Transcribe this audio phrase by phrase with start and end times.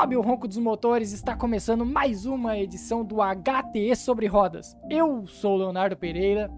[0.00, 4.74] sobe o ronco dos motores, está começando mais uma edição do HTE sobre rodas.
[4.88, 6.50] Eu sou o Leonardo Pereira.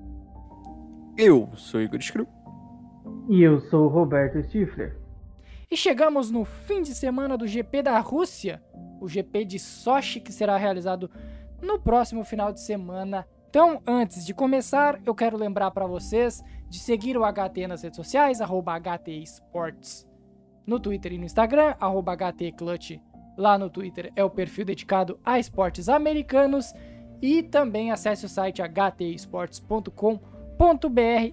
[1.18, 2.28] Eu sou Igor Screw.
[3.28, 4.96] E eu sou o Roberto Stifler.
[5.68, 8.62] E chegamos no fim de semana do GP da Rússia,
[9.00, 11.10] o GP de Sochi que será realizado
[11.60, 13.26] no próximo final de semana.
[13.50, 17.96] Então, antes de começar, eu quero lembrar para vocês de seguir o HT nas redes
[17.96, 20.08] sociais, arroba HT Sports,
[20.64, 23.00] no Twitter e no Instagram, arroba HT Clutch.
[23.36, 26.72] Lá no Twitter é o perfil dedicado a esportes americanos.
[27.20, 30.20] E também acesse o site htesports.com.br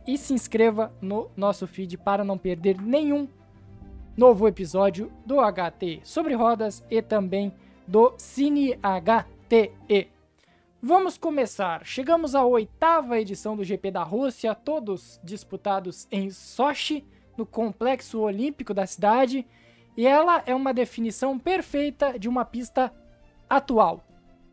[0.07, 3.27] e se inscreva no nosso feed para não perder nenhum
[4.15, 7.53] novo episódio do HT sobre rodas e também
[7.87, 10.09] do Cine HTE.
[10.81, 11.85] Vamos começar.
[11.85, 17.03] Chegamos à oitava edição do GP da Rússia, todos disputados em Sochi,
[17.37, 19.45] no complexo olímpico da cidade,
[19.99, 22.89] e ela é uma definição perfeita de uma pista
[23.49, 24.01] atual.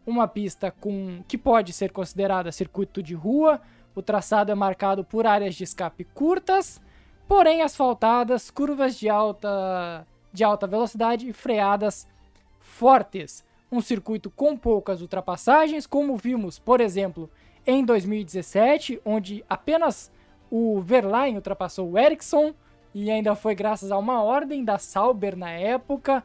[0.04, 3.60] Uma pista com que pode ser considerada circuito de rua,
[3.94, 6.82] o traçado é marcado por áreas de escape curtas,
[7.28, 12.08] porém asfaltadas, curvas de alta de alta velocidade e freadas
[12.58, 17.30] fortes um circuito com poucas ultrapassagens, como vimos, por exemplo,
[17.64, 20.10] em 2017, onde apenas
[20.50, 22.52] o Verlaine ultrapassou o Ericsson,
[22.98, 26.24] e ainda foi graças a uma ordem da Sauber na época.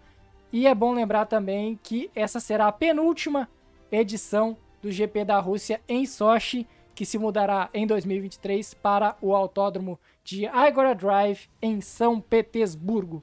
[0.54, 3.50] E é bom lembrar também que essa será a penúltima
[3.92, 10.00] edição do GP da Rússia em Sochi, que se mudará em 2023 para o autódromo
[10.24, 13.22] de Igora Drive em São Petersburgo.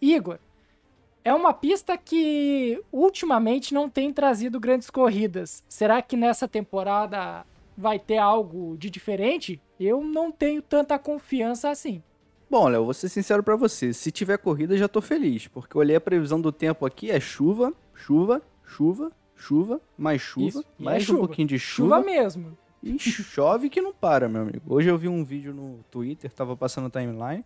[0.00, 0.38] Igor,
[1.22, 5.62] é uma pista que ultimamente não tem trazido grandes corridas.
[5.68, 7.44] Será que nessa temporada
[7.76, 9.60] vai ter algo de diferente?
[9.78, 12.02] Eu não tenho tanta confiança assim.
[12.48, 13.92] Bom, Léo, vou ser sincero para você.
[13.92, 17.18] Se tiver corrida, já tô feliz, porque eu olhei a previsão do tempo aqui, é
[17.18, 21.18] chuva, chuva, chuva, chuva, mais chuva, Isso, mais é um chuva.
[21.18, 21.96] pouquinho de chuva.
[21.96, 22.56] Chuva mesmo.
[22.82, 24.62] E chove que não para, meu amigo.
[24.68, 27.44] Hoje eu vi um vídeo no Twitter, tava passando timeline,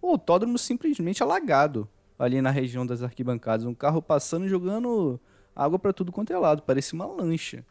[0.00, 1.88] o autódromo simplesmente alagado
[2.18, 3.64] ali na região das arquibancadas.
[3.64, 5.18] Um carro passando jogando
[5.56, 7.64] água para tudo quanto é lado, parecia uma lancha.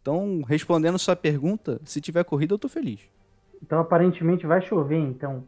[0.00, 3.00] Então, respondendo sua pergunta, se tiver corrida, eu tô feliz.
[3.62, 5.44] Então, aparentemente vai chover, então.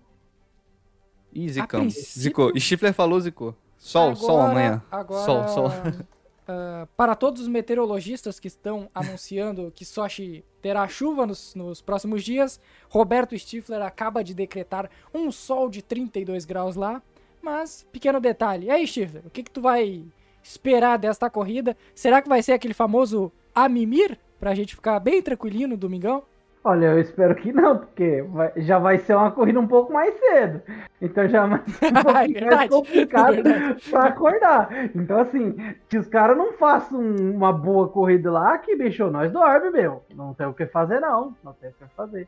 [1.37, 1.95] Ih, zicamos.
[1.95, 2.23] Princípio...
[2.23, 2.53] Zicou.
[2.59, 3.55] Stifler falou, zicou.
[3.79, 4.83] Sol, agora, sol amanhã.
[4.91, 5.67] Agora, sol, sol.
[5.69, 12.23] Uh, para todos os meteorologistas que estão anunciando que Sochi terá chuva nos, nos, próximos
[12.25, 17.03] dias, Roberto Stifler acaba de decretar um sol de 32 graus lá.
[17.43, 18.67] Mas, pequeno detalhe.
[18.67, 20.05] E aí, Stifler, o que, que tu vai
[20.43, 21.77] esperar desta corrida?
[21.95, 24.19] Será que vai ser aquele famoso Amimir?
[24.39, 26.23] Pra gente ficar bem tranquilinho no domingão?
[26.69, 30.12] Olha, eu espero que não, porque vai, já vai ser uma corrida um pouco mais
[30.19, 30.62] cedo.
[31.00, 34.69] Então já vai ser um pouco é mais complicado é para acordar.
[34.94, 35.56] Então, assim,
[35.88, 40.03] que os caras não façam uma boa corrida lá, que bicho, nós dorme, meu.
[40.15, 41.37] Não tem o que fazer, não.
[41.44, 42.26] Não tem o que fazer.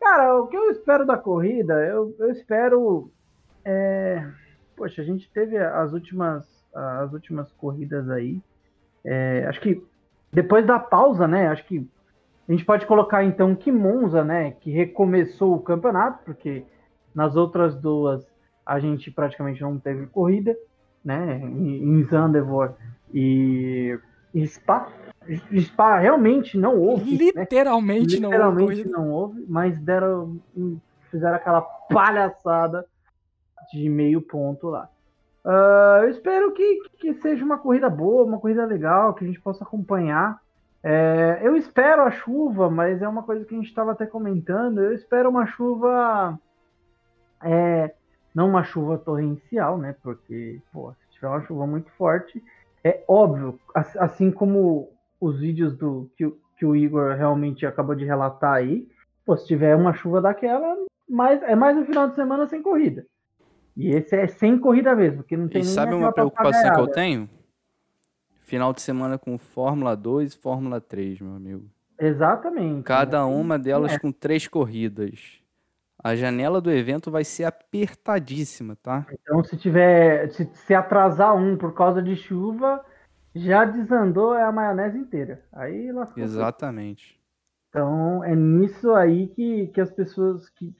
[0.00, 3.10] Cara, o que eu espero da corrida, eu, eu espero.
[3.64, 4.24] É
[4.80, 8.40] poxa, a gente teve as últimas, as últimas corridas aí.
[9.04, 9.84] É, acho que
[10.32, 11.48] depois da pausa, né?
[11.48, 11.86] Acho que
[12.50, 14.50] a gente pode colocar então que Monza, né?
[14.50, 16.64] Que recomeçou o campeonato, porque
[17.14, 18.26] nas outras duas
[18.66, 20.56] a gente praticamente não teve corrida,
[21.04, 21.40] né?
[21.44, 22.74] Em Zandvoort
[23.14, 23.96] e,
[24.34, 24.88] e Spa.
[25.60, 27.16] Spa realmente não houve.
[27.16, 28.26] Literalmente, né?
[28.26, 29.10] Literalmente não houve.
[29.10, 30.40] não houve, mas deram,
[31.08, 32.84] fizeram aquela palhaçada
[33.72, 34.88] de meio ponto lá.
[35.44, 39.40] Uh, eu espero que, que seja uma corrida boa, uma corrida legal, que a gente
[39.40, 40.40] possa acompanhar.
[40.82, 44.80] É, eu espero a chuva, mas é uma coisa que a gente estava até comentando.
[44.80, 46.38] Eu espero uma chuva.
[47.42, 47.94] É,
[48.34, 49.94] não uma chuva torrencial, né?
[50.02, 52.42] Porque, pô, se tiver uma chuva muito forte,
[52.82, 54.90] é óbvio, assim como
[55.20, 58.88] os vídeos do que, que o Igor realmente acabou de relatar aí,
[59.24, 60.76] pô, se tiver uma chuva daquela,
[61.08, 63.04] mais, é mais um final de semana sem corrida.
[63.76, 66.88] E esse é sem corrida mesmo, que não tem E sabe uma preocupação que eu
[66.88, 67.28] tenho?
[68.50, 71.70] Final de semana com Fórmula 2 e Fórmula 3, meu amigo.
[71.96, 72.82] Exatamente.
[72.82, 73.98] Cada uma delas é.
[74.00, 75.40] com três corridas.
[76.02, 79.06] A janela do evento vai ser apertadíssima, tá?
[79.12, 80.32] Então, se tiver.
[80.32, 82.84] Se, se atrasar um por causa de chuva,
[83.32, 85.44] já desandou a maionese inteira.
[85.52, 86.20] Aí lascou.
[86.20, 87.20] Exatamente.
[87.68, 90.48] Então, é nisso aí que, que as pessoas.
[90.48, 90.74] Que,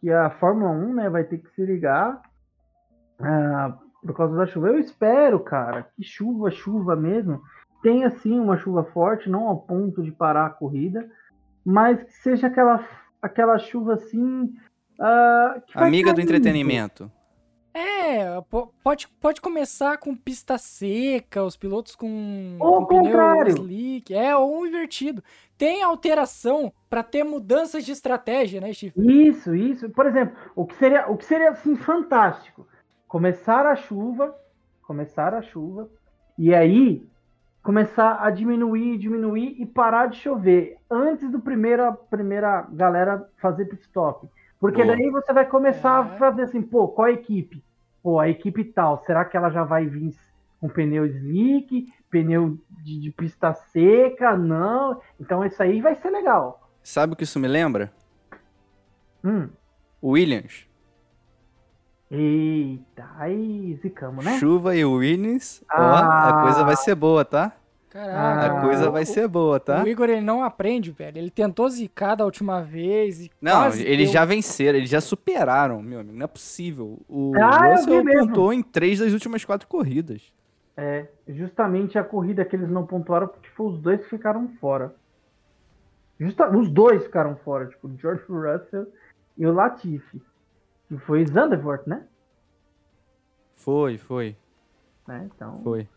[0.00, 2.20] que a Fórmula 1 né, vai ter que se ligar
[3.20, 4.68] uh, por causa da chuva.
[4.68, 7.40] Eu espero, cara, que chuva, chuva mesmo,
[7.82, 11.08] tenha sim uma chuva forte, não ao ponto de parar a corrida,
[11.64, 12.86] mas que seja aquela,
[13.20, 14.52] aquela chuva assim.
[14.98, 17.10] Uh, Amiga do entretenimento.
[17.74, 18.38] É,
[18.82, 24.60] pode, pode começar com pista seca, os pilotos com, ou com pneu slick, é, ou
[24.60, 25.24] um invertido.
[25.56, 28.92] Tem alteração para ter mudanças de estratégia, né, Steve?
[28.96, 29.88] Isso, isso.
[29.88, 32.68] Por exemplo, o que seria, o que seria assim fantástico,
[33.12, 34.34] começar a chuva,
[34.80, 35.86] começar a chuva,
[36.38, 37.06] e aí
[37.62, 43.82] começar a diminuir, diminuir e parar de chover antes do primeira primeira galera fazer pit
[43.82, 44.26] stop.
[44.58, 44.96] Porque Boa.
[44.96, 46.14] daí você vai começar é.
[46.14, 47.62] a fazer assim, pô, qual a equipe?
[48.02, 50.16] Pô, a equipe tal, será que ela já vai vir
[50.58, 54.38] com pneu slick, pneu de, de pista seca?
[54.38, 54.98] Não.
[55.20, 56.66] Então isso aí vai ser legal.
[56.82, 57.92] Sabe o que isso me lembra?
[59.22, 59.50] Hum.
[60.02, 60.71] Williams.
[62.14, 64.38] Eita, aí zicamos, né?
[64.38, 65.80] Chuva e Williams, ah.
[65.80, 67.56] ó, a coisa vai ser boa, tá?
[67.88, 68.58] Caraca.
[68.58, 69.82] A coisa vai ser boa, tá?
[69.82, 71.16] O Igor, ele não aprende, velho.
[71.16, 74.12] Ele tentou zicar da última vez e Não, eles deu.
[74.14, 76.16] já venceram, eles já superaram, meu amigo.
[76.16, 76.98] Não é possível.
[77.08, 80.32] O ah, Russell pontuou em três das últimas quatro corridas.
[80.76, 84.94] É, justamente a corrida que eles não pontuaram porque foi os dois que ficaram fora.
[86.18, 88.86] Justa, os dois ficaram fora, tipo, o George Russell
[89.36, 90.20] e o Latifi.
[90.92, 92.04] Que foi Zandvoort, né?
[93.56, 94.36] Foi, foi.
[95.08, 95.62] É, então...
[95.64, 95.88] Foi.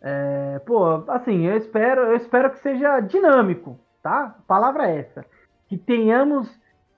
[0.00, 4.26] É, pô, assim, eu espero, eu espero que seja dinâmico, tá?
[4.26, 5.26] A palavra é essa.
[5.66, 6.48] Que tenhamos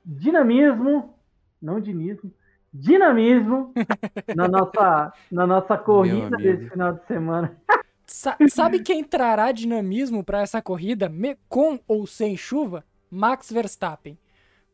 [0.05, 1.15] dinamismo,
[1.63, 2.31] não dinismo,
[2.71, 3.73] dinamismo
[4.37, 7.57] na nossa, na nossa corrida desse final de semana.
[8.51, 11.11] Sabe quem trará dinamismo para essa corrida,
[11.49, 12.85] com ou sem chuva?
[13.11, 14.19] Max Verstappen.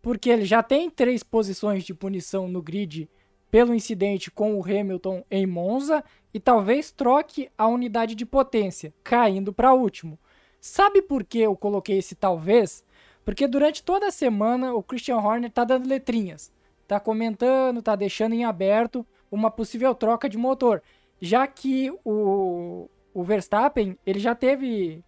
[0.05, 3.09] Porque ele já tem três posições de punição no grid
[3.51, 6.05] pelo incidente com o Hamilton em Monza
[6.35, 10.19] e talvez troque a unidade de potência, caindo para último.
[10.61, 12.85] Sabe por que eu coloquei esse talvez?
[13.25, 16.53] Porque durante toda a semana o Christian Horner tá dando letrinhas,
[16.87, 20.83] tá comentando, tá deixando em aberto uma possível troca de motor,
[21.19, 25.03] já que o, o Verstappen ele já teve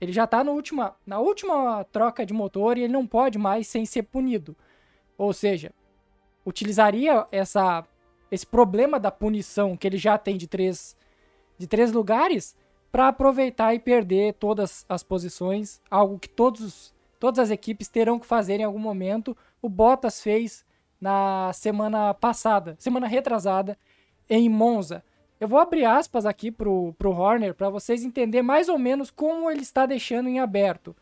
[0.00, 3.68] ele já tá no última, na última troca de motor e ele não pode mais
[3.68, 4.56] sem ser punido.
[5.18, 5.72] Ou seja,
[6.44, 7.84] utilizaria essa,
[8.30, 10.96] esse problema da punição que ele já tem de três,
[11.58, 12.56] de três lugares
[12.90, 18.26] para aproveitar e perder todas as posições, algo que todos, todas as equipes terão que
[18.26, 19.36] fazer em algum momento.
[19.60, 20.64] O Bottas fez
[21.00, 23.78] na semana passada, semana retrasada,
[24.28, 25.04] em Monza.
[25.40, 29.50] Eu vou abrir aspas aqui pro, pro Horner para vocês entenderem mais ou menos como
[29.50, 30.94] ele está deixando em aberto.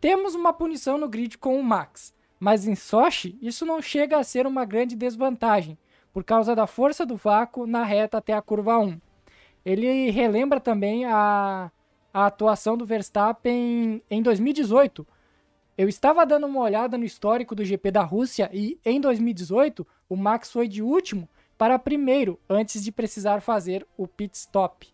[0.00, 2.12] Temos uma punição no grid com o Max.
[2.40, 5.78] Mas em Sochi, isso não chega a ser uma grande desvantagem,
[6.12, 9.00] por causa da força do vácuo na reta até a curva 1.
[9.64, 11.70] Ele relembra também a,
[12.12, 15.06] a atuação do Verstappen em 2018.
[15.78, 20.16] Eu estava dando uma olhada no histórico do GP da Rússia e em 2018 o
[20.16, 21.28] Max foi de último
[21.64, 24.86] para primeiro antes de precisar fazer o pit stop.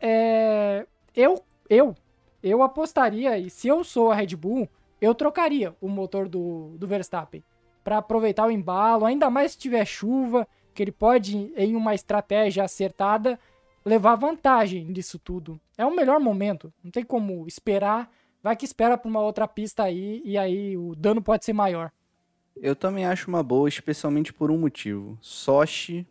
[0.00, 0.84] É,
[1.14, 1.40] eu,
[1.70, 1.94] eu,
[2.42, 4.68] eu apostaria e se eu sou a Red Bull,
[5.00, 7.44] eu trocaria o motor do, do Verstappen
[7.84, 12.64] para aproveitar o embalo, ainda mais se tiver chuva, que ele pode, em uma estratégia
[12.64, 13.38] acertada,
[13.84, 15.60] levar vantagem disso tudo.
[15.76, 18.10] É o melhor momento, não tem como esperar,
[18.42, 21.92] vai que espera para uma outra pista aí e aí o dano pode ser maior.
[22.60, 25.16] Eu também acho uma boa, especialmente por um motivo.
[25.20, 26.06] Sochi,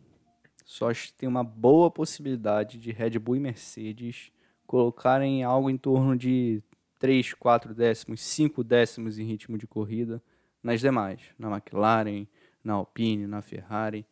[0.64, 4.32] Sochi tem uma boa possibilidade de Red Bull e Mercedes
[4.66, 6.62] colocarem algo em torno de
[6.98, 10.22] 3, 4 décimos, 5 décimos em ritmo de corrida
[10.62, 12.26] nas demais, na McLaren,
[12.62, 14.06] na Alpine, na Ferrari.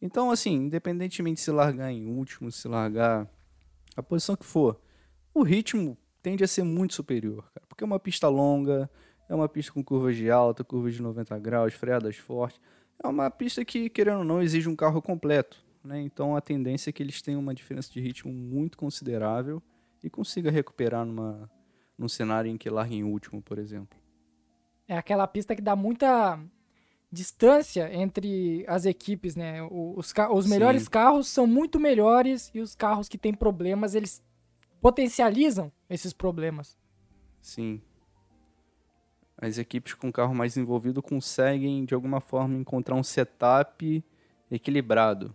[0.00, 3.28] Então, assim, independentemente de se largar em último, se largar
[3.96, 4.80] a posição que for,
[5.32, 8.90] o ritmo tende a ser muito superior, cara, porque é uma pista longa,
[9.28, 12.60] é uma pista com curvas de alta, curvas de 90 graus, freadas fortes.
[13.02, 15.62] É uma pista que, querendo ou não, exige um carro completo.
[15.82, 16.00] Né?
[16.00, 19.62] Então a tendência é que eles tenham uma diferença de ritmo muito considerável
[20.02, 21.50] e consiga recuperar numa,
[21.98, 23.98] num cenário em que larga em último, por exemplo.
[24.86, 26.38] É aquela pista que dá muita
[27.10, 29.62] distância entre as equipes, né?
[29.62, 30.90] Os, os melhores Sim.
[30.90, 34.22] carros são muito melhores e os carros que têm problemas, eles
[34.80, 36.76] potencializam esses problemas.
[37.40, 37.80] Sim.
[39.36, 44.04] As equipes com carro mais envolvido conseguem, de alguma forma, encontrar um setup
[44.50, 45.34] equilibrado.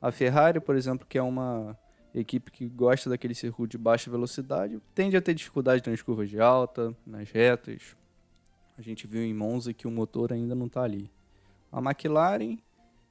[0.00, 1.76] A Ferrari, por exemplo, que é uma
[2.14, 6.40] equipe que gosta daquele circuito de baixa velocidade tende a ter dificuldade nas curvas de
[6.40, 7.96] alta, nas retas.
[8.76, 11.10] A gente viu em Monza que o motor ainda não está ali.
[11.70, 12.58] A McLaren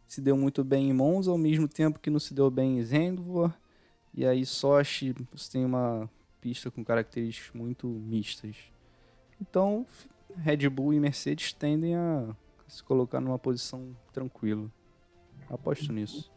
[0.07, 2.83] se deu muito bem em Monza, ao mesmo tempo que não se deu bem em
[2.83, 3.55] Zandvoort.
[4.13, 5.15] E aí Sochi
[5.51, 6.09] tem uma
[6.41, 8.55] pista com características muito mistas.
[9.39, 9.85] Então,
[10.37, 12.25] Red Bull e Mercedes tendem a
[12.67, 14.67] se colocar numa posição tranquila.
[15.49, 16.31] Aposto nisso.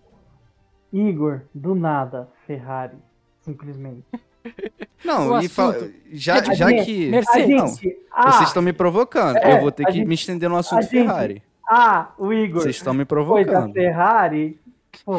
[0.93, 2.97] Igor, do nada, Ferrari.
[3.41, 4.05] Simplesmente.
[5.05, 5.75] Não, e fa...
[6.13, 7.11] já, já gente- que.
[7.11, 7.49] Mercedes.
[7.57, 7.97] Não, gente.
[8.11, 9.37] Ah, vocês estão me provocando.
[9.37, 11.43] É, eu vou ter que gente- me estender no assunto gente- Ferrari.
[11.69, 12.63] ah, o Igor.
[12.63, 13.73] Vocês estão me Foi da provocando.
[13.75, 14.59] Ferrari.
[15.05, 15.15] Pô,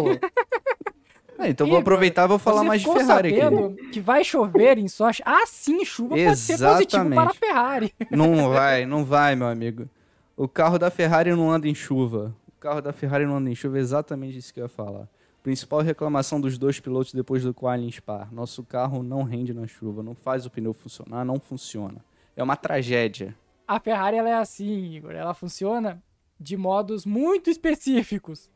[1.37, 3.89] Ah, então eu vou Igor, aproveitar e vou falar mais de Ferrari aqui.
[3.91, 5.21] que vai chover em Sochi?
[5.25, 7.15] Ah, sim, chuva pode ser positivo Exatamente.
[7.15, 7.93] para a Ferrari.
[8.09, 9.89] Não vai, não vai, meu amigo.
[10.37, 12.35] O carro da Ferrari não anda em chuva.
[12.47, 15.07] O carro da Ferrari não anda em chuva, é exatamente isso que eu ia falar.
[15.43, 18.27] Principal reclamação dos dois pilotos depois do quali em Spa.
[18.31, 22.03] Nosso carro não rende na chuva, não faz o pneu funcionar, não funciona.
[22.35, 23.35] É uma tragédia.
[23.67, 25.11] A Ferrari ela é assim, Igor.
[25.11, 26.01] Ela funciona
[26.39, 28.49] de modos muito específicos.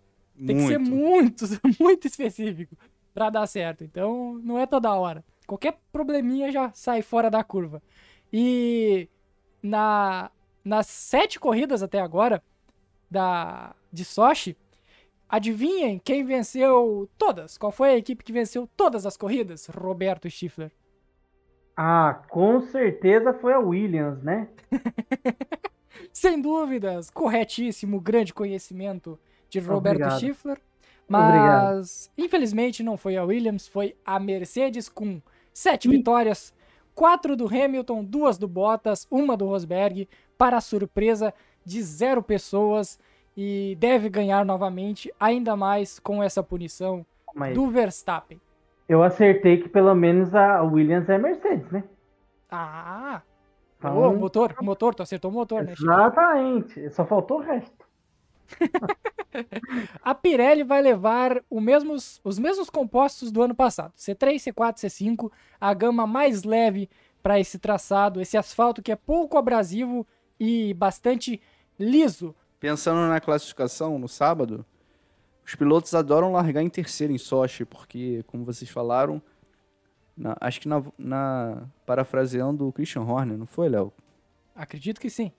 [0.45, 1.45] Tem que ser muito,
[1.79, 2.75] muito específico
[3.13, 3.83] pra dar certo.
[3.83, 5.23] Então, não é toda hora.
[5.45, 7.81] Qualquer probleminha já sai fora da curva.
[8.31, 9.09] E
[9.61, 10.31] na,
[10.63, 12.41] nas sete corridas até agora
[13.09, 14.55] da de Sochi,
[15.27, 17.57] adivinhem quem venceu todas?
[17.57, 19.65] Qual foi a equipe que venceu todas as corridas?
[19.67, 20.71] Roberto Stifler.
[21.75, 24.47] ah, com certeza foi a Williams, né?
[26.13, 29.19] Sem dúvidas, corretíssimo, grande conhecimento
[29.49, 30.19] de Roberto Obrigado.
[30.19, 30.61] Schiffler.
[31.07, 31.75] Obrigado.
[31.77, 35.19] Mas, infelizmente, não foi a Williams, foi a Mercedes com
[35.53, 36.53] sete vitórias,
[36.93, 41.33] quatro do Hamilton, duas do Bottas, uma do Rosberg, para a surpresa
[41.65, 42.99] de zero pessoas
[43.35, 48.39] e deve ganhar novamente, ainda mais com essa punição Mas do Verstappen.
[48.87, 51.83] eu acertei que pelo menos a Williams é Mercedes, né?
[52.51, 53.21] Ah!
[53.77, 55.73] Então- Ô, motor, motor, tu acertou o motor, né?
[55.75, 55.83] Chico?
[55.89, 56.89] Exatamente.
[56.91, 57.87] Só faltou o resto.
[60.03, 63.93] A Pirelli vai levar mesmos- os mesmos compostos do ano passado.
[63.95, 66.89] C3, C4, C5, a gama mais leve
[67.21, 70.05] para esse traçado, esse asfalto que é pouco abrasivo
[70.39, 71.39] e bastante
[71.77, 72.35] liso.
[72.59, 74.65] Pensando na classificação no sábado,
[75.45, 79.21] os pilotos adoram largar em terceiro em Sochi, porque, como vocês falaram,
[80.17, 83.93] na- acho que na, na- parafraseando o Christian Horner, não foi, Léo?
[84.55, 85.31] Acredito que sim.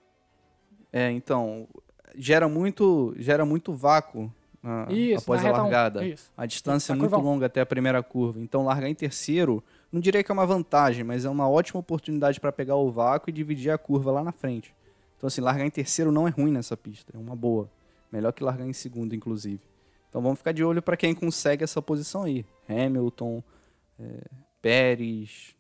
[0.92, 1.68] É, então,
[2.16, 5.56] gera muito, gera muito vácuo na- Isso, após na a um.
[5.56, 6.04] largada.
[6.06, 6.30] Isso.
[6.36, 7.30] A distância é muito curva um.
[7.32, 8.40] longa até a primeira curva.
[8.40, 12.38] Então, largar em terceiro, não diria que é uma vantagem, mas é uma ótima oportunidade
[12.40, 14.74] para pegar o vácuo e dividir a curva lá na frente.
[15.16, 17.68] Então, assim, largar em terceiro não é ruim nessa pista, é uma boa.
[18.12, 19.60] Melhor que largar em segundo, inclusive.
[20.08, 22.44] Então, vamos ficar de olho para quem consegue essa posição aí.
[22.68, 23.42] Hamilton,
[23.98, 24.04] é,
[24.60, 25.54] Pérez,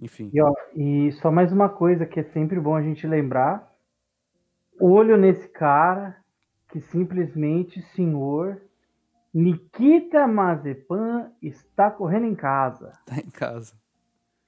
[0.00, 0.30] enfim.
[0.32, 3.67] E, ó, e só mais uma coisa que é sempre bom a gente lembrar.
[4.80, 6.16] Olho nesse cara
[6.70, 8.60] que simplesmente, senhor,
[9.32, 13.74] Nikita Mazepan está correndo em casa, Tá em casa.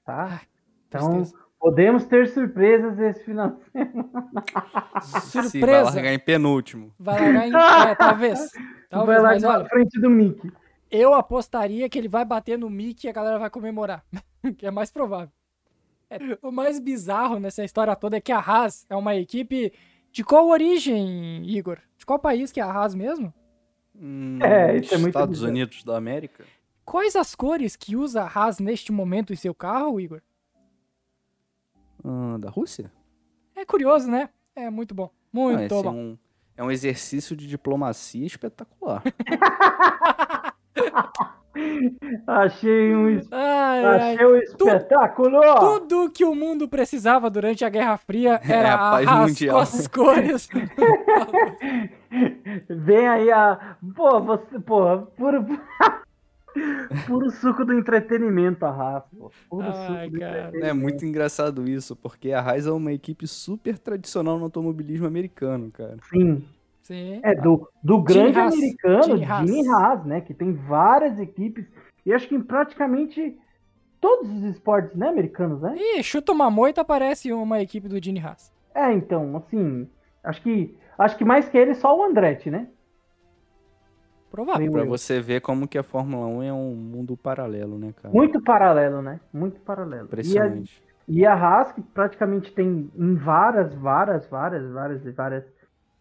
[0.05, 0.41] tá?
[0.87, 1.43] Então, Tristeza.
[1.59, 4.09] podemos ter surpresas esse final de semana.
[5.01, 5.83] Se vai Surpresa.
[5.95, 6.93] largar em penúltimo.
[6.99, 7.89] Vai largar em...
[7.91, 8.51] É, talvez.
[8.91, 10.51] Talvez, Vai lá mas na frente do Mickey.
[10.91, 14.03] eu apostaria que ele vai bater no Mickey e a galera vai comemorar.
[14.57, 15.29] que é mais provável.
[16.09, 19.71] É, o mais bizarro nessa história toda é que a Haas é uma equipe
[20.11, 21.79] de qual origem, Igor?
[21.97, 23.33] De qual país que é a Haas mesmo?
[23.95, 25.51] Hum, É, isso é muito Estados bizarro.
[25.51, 26.43] Unidos da América?
[26.83, 30.21] Quais as cores que usa a Haas neste momento em seu carro, Igor?
[32.03, 32.91] Ah, da Rússia?
[33.55, 34.29] É curioso, né?
[34.55, 35.11] É muito bom.
[35.13, 35.93] Ah, Muito esse é bom.
[35.95, 36.17] um,
[36.57, 39.03] é um exercício de diplomacia espetacular.
[42.27, 44.13] Achei um, es- Ai, ai.
[44.13, 45.39] achei um espetáculo!
[45.59, 49.27] Tudo que o mundo precisava durante a Guerra Fria era É, a a paz Haas
[49.29, 49.55] mundial.
[49.55, 50.49] com as cores.
[52.69, 53.75] Vem aí a.
[53.95, 54.59] Pô, você.
[54.59, 55.45] Pô, puro.
[57.07, 59.07] puro suco do entretenimento, a Rafa.
[59.49, 60.31] Puro Ai, suco do cara.
[60.39, 60.65] entretenimento.
[60.65, 65.71] É muito engraçado isso, porque a Haas é uma equipe super tradicional no automobilismo americano,
[65.71, 65.97] cara.
[66.09, 66.43] Sim.
[66.83, 67.19] Sim.
[67.23, 68.53] É do, do grande Haas.
[68.53, 69.83] americano, Gene Gene Haas.
[69.83, 70.05] Haas.
[70.05, 70.21] né?
[70.21, 71.65] Que tem várias equipes.
[72.05, 73.37] E acho que em praticamente
[73.99, 75.75] todos os esportes, né, americanos, né?
[75.77, 78.51] Ih, chuta uma moita, parece uma equipe do Gene Haas.
[78.73, 79.87] É, então, assim.
[80.23, 80.75] Acho que.
[80.97, 82.67] Acho que mais que ele, só o Andretti, né?
[84.29, 84.71] Provável.
[84.71, 88.13] Pra você ver como que a Fórmula 1 é um mundo paralelo, né, cara?
[88.13, 89.19] Muito paralelo, né?
[89.33, 90.03] Muito paralelo.
[90.03, 90.83] E a, impressionante.
[91.07, 95.43] E a Haas, que praticamente tem em várias, várias, várias, várias e várias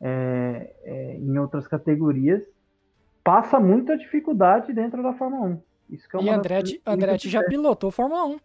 [0.01, 2.43] é, é, em outras categorias,
[3.23, 5.63] passa muita dificuldade dentro da Fórmula 1.
[5.91, 8.39] Isso que é uma E Andretti, Andretti já pilotou Fórmula 1.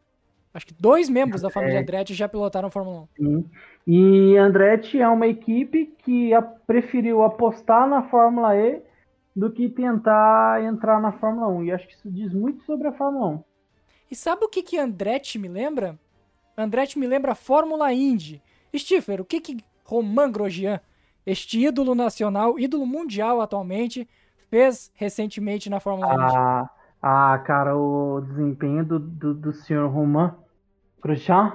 [0.54, 1.52] Acho que dois membros da É.
[1.52, 3.08] família Andretti já pilotaram Fórmula 1.
[3.18, 3.50] Sim.
[3.86, 8.82] E Andretti é uma equipe que a- preferiu apostar na Fórmula E
[9.36, 11.64] do que tentar entrar na Fórmula 1.
[11.66, 13.44] E acho que isso diz muito sobre a Fórmula 1.
[14.10, 16.00] E sabe o que que Andretti me lembra?
[16.58, 18.42] Andretti me lembra Fórmula Indy.
[18.74, 20.80] Stifler, o que que Romain Grosjean,
[21.26, 24.08] este ídolo nacional, ídolo mundial atualmente,
[24.50, 26.76] fez recentemente na Fórmula ah, 1.
[27.02, 30.32] Ah, cara, o desempenho do, do, do senhor Romain
[31.02, 31.54] Grosjean.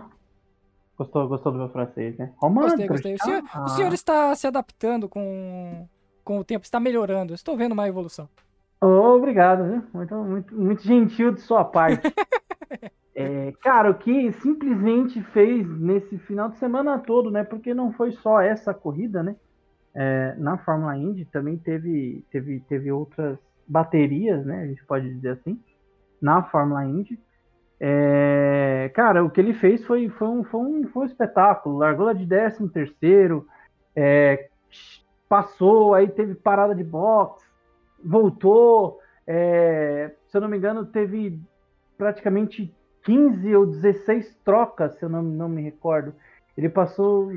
[0.96, 2.32] Gostou, gostou do meu francês, né?
[2.36, 3.14] Romain gostei, gostei.
[3.14, 3.64] O senhor, ah.
[3.64, 5.88] o senhor está se adaptando com,
[6.24, 7.32] com o tempo, está melhorando.
[7.32, 8.28] Estou vendo uma evolução.
[8.80, 9.82] Oh, obrigado, viu?
[9.92, 12.02] Muito, muito, muito gentil de sua parte.
[13.14, 17.44] é, cara, o que simplesmente fez nesse final de semana todo, né?
[17.44, 19.36] Porque não foi só essa corrida, né?
[19.94, 24.62] É, na Fórmula Indy também teve, teve, teve outras baterias, né?
[24.62, 25.60] A gente pode dizer assim,
[26.20, 27.18] na Fórmula Indy.
[27.78, 31.78] É, cara, o que ele fez foi, foi, um, foi, um, foi um espetáculo.
[31.78, 33.46] Largou lá de 13 terceiro,
[33.96, 34.48] é,
[35.28, 37.44] passou, aí teve parada de boxe,
[38.04, 39.00] voltou.
[39.26, 41.40] É, se eu não me engano, teve
[41.96, 46.14] praticamente 15 ou 16 trocas, se eu não, não me recordo.
[46.56, 47.32] Ele passou,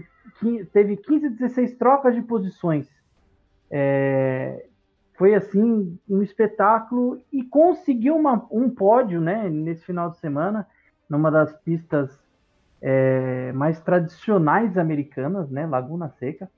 [0.72, 2.88] teve 15, 16 trocas de posições.
[3.70, 4.66] É,
[5.16, 10.68] foi assim um espetáculo e conseguiu uma, um pódio, né, nesse final de semana,
[11.10, 12.20] numa das pistas
[12.82, 16.50] é, mais tradicionais americanas, né, Laguna Seca.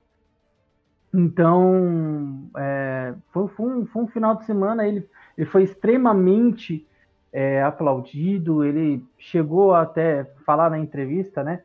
[1.14, 6.86] Então, é, foi, foi, um, foi, um, final de semana, ele, ele foi extremamente
[7.32, 11.62] é, aplaudido, ele chegou até falar na entrevista, né,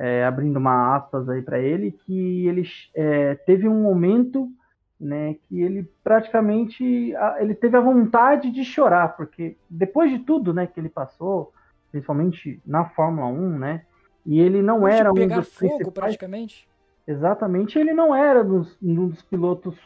[0.00, 4.50] é, abrindo uma aspas aí para ele, que ele é, teve um momento,
[4.98, 10.66] né, que ele praticamente, ele teve a vontade de chorar, porque depois de tudo, né,
[10.66, 11.52] que ele passou,
[11.90, 13.82] principalmente na Fórmula 1, né,
[14.24, 16.66] e ele não era um dos fogo, praticamente
[17.06, 19.76] Exatamente, ele não era dos, um dos pilotos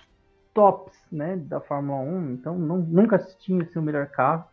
[0.52, 4.44] tops né, da Fórmula 1, então não, nunca tinha seu melhor carro.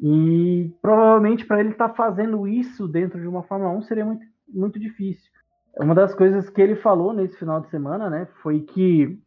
[0.00, 4.26] E provavelmente para ele estar tá fazendo isso dentro de uma Fórmula 1 seria muito,
[4.52, 5.30] muito difícil.
[5.78, 9.18] Uma das coisas que ele falou nesse final de semana né, foi que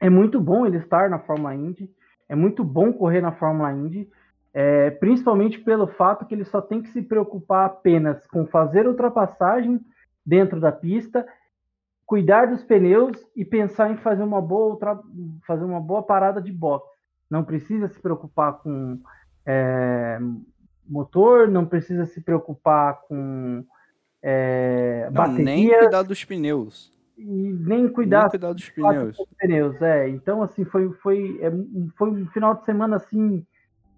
[0.00, 1.88] é muito bom ele estar na Fórmula Indy,
[2.28, 4.08] é muito bom correr na Fórmula Indy,
[4.52, 9.80] é, principalmente pelo fato que ele só tem que se preocupar apenas com fazer ultrapassagem
[10.26, 11.24] dentro da pista
[12.12, 15.00] cuidar dos pneus e pensar em fazer uma boa outra,
[15.46, 16.94] fazer uma boa parada de boxe.
[17.30, 19.00] Não precisa se preocupar com
[19.46, 20.18] é,
[20.86, 23.64] motor, não precisa se preocupar com
[24.22, 25.44] é, não, bateria.
[25.44, 26.92] Nem cuidar dos pneus.
[27.16, 29.16] E nem cuidar, nem cuidar dos pneus.
[29.38, 29.82] Pneus.
[29.82, 31.50] É, então, assim, foi, foi, é,
[31.96, 33.44] foi um final de semana assim,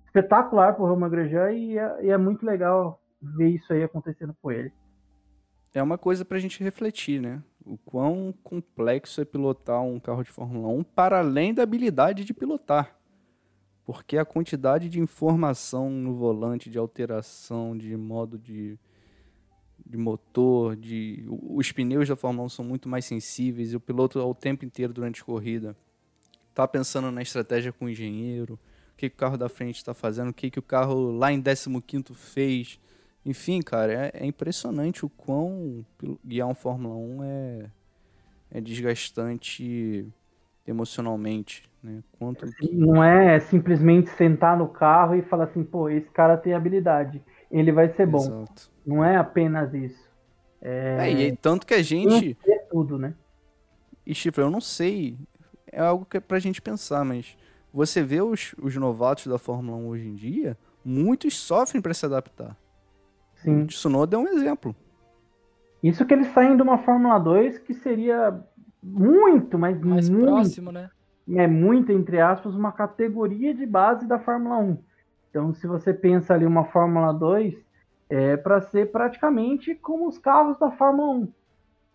[0.06, 4.34] espetacular para o Romain Grosjean e é, e é muito legal ver isso aí acontecendo
[4.40, 4.72] com ele.
[5.72, 7.42] É uma coisa para a gente refletir, né?
[7.64, 12.34] o quão complexo é pilotar um carro de Fórmula 1 para além da habilidade de
[12.34, 12.96] pilotar.
[13.84, 18.78] Porque a quantidade de informação no volante, de alteração, de modo de,
[19.86, 24.18] de motor, de os pneus da Fórmula 1 são muito mais sensíveis e o piloto
[24.18, 25.76] ao tempo inteiro durante a corrida
[26.54, 29.92] está pensando na estratégia com o engenheiro, o que, que o carro da frente está
[29.92, 32.78] fazendo, o que, que o carro lá em 15º fez,
[33.26, 35.84] enfim, cara, é, é, impressionante o quão
[36.24, 37.70] guiar um Fórmula 1 é,
[38.52, 40.06] é desgastante
[40.66, 42.02] emocionalmente, né?
[42.18, 42.72] Quanto que...
[42.72, 47.20] Não é simplesmente sentar no carro e falar assim, pô, esse cara tem habilidade,
[47.58, 48.18] ele vai ser bom.
[48.18, 48.70] Exato.
[48.86, 50.04] Não é apenas isso.
[50.60, 52.36] É, é e tanto que a gente...
[52.46, 53.14] É tudo, né?
[54.06, 55.16] E, Chifre, eu não sei,
[55.70, 57.36] é algo que é pra gente pensar, mas
[57.72, 62.04] você vê os, os novatos da Fórmula 1 hoje em dia, muitos sofrem para se
[62.04, 62.56] adaptar.
[63.36, 63.62] Sim.
[63.62, 64.74] O Tsunoda é um exemplo.
[65.82, 68.38] Isso que eles saem de uma Fórmula 2 que seria
[68.82, 70.90] muito, mas mais muito, próximo, né?
[71.28, 74.78] É muito, entre aspas, uma categoria de base da Fórmula 1.
[75.34, 77.56] Então, se você pensa ali uma Fórmula 2,
[78.08, 81.28] é para ser praticamente como os carros da Fórmula 1.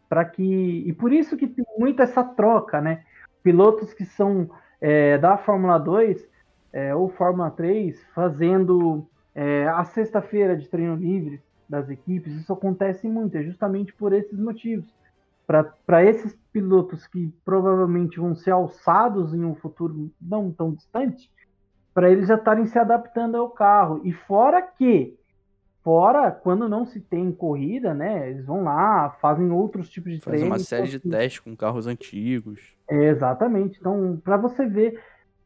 [0.09, 3.05] Para que e por isso que tem muito essa troca, né?
[3.41, 4.49] Pilotos que são
[4.81, 6.27] é, da Fórmula 2
[6.73, 13.07] é, ou Fórmula 3 fazendo é, a sexta-feira de treino livre das equipes, isso acontece
[13.07, 14.93] muito, é justamente por esses motivos.
[15.47, 21.31] Para esses pilotos que provavelmente vão ser alçados em um futuro não tão distante,
[21.93, 24.01] para eles já estarem se adaptando ao carro.
[24.03, 25.17] E fora que,
[25.83, 28.29] fora quando não se tem corrida, né?
[28.29, 30.47] Eles vão lá, fazem outros tipos de treinos.
[30.47, 32.75] Faz uma série de testes com carros antigos.
[32.89, 33.79] É, exatamente.
[33.79, 34.99] Então, para você ver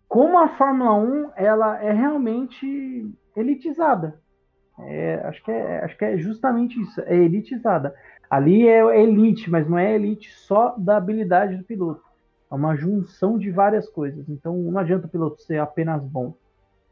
[0.07, 4.21] como a Fórmula 1 ela é realmente elitizada.
[4.79, 7.93] É, acho, que é, acho que é justamente isso, é elitizada.
[8.29, 12.03] Ali é elite, mas não é elite só da habilidade do piloto.
[12.53, 14.29] É uma junção de várias coisas.
[14.29, 16.35] Então não adianta o piloto ser apenas bom.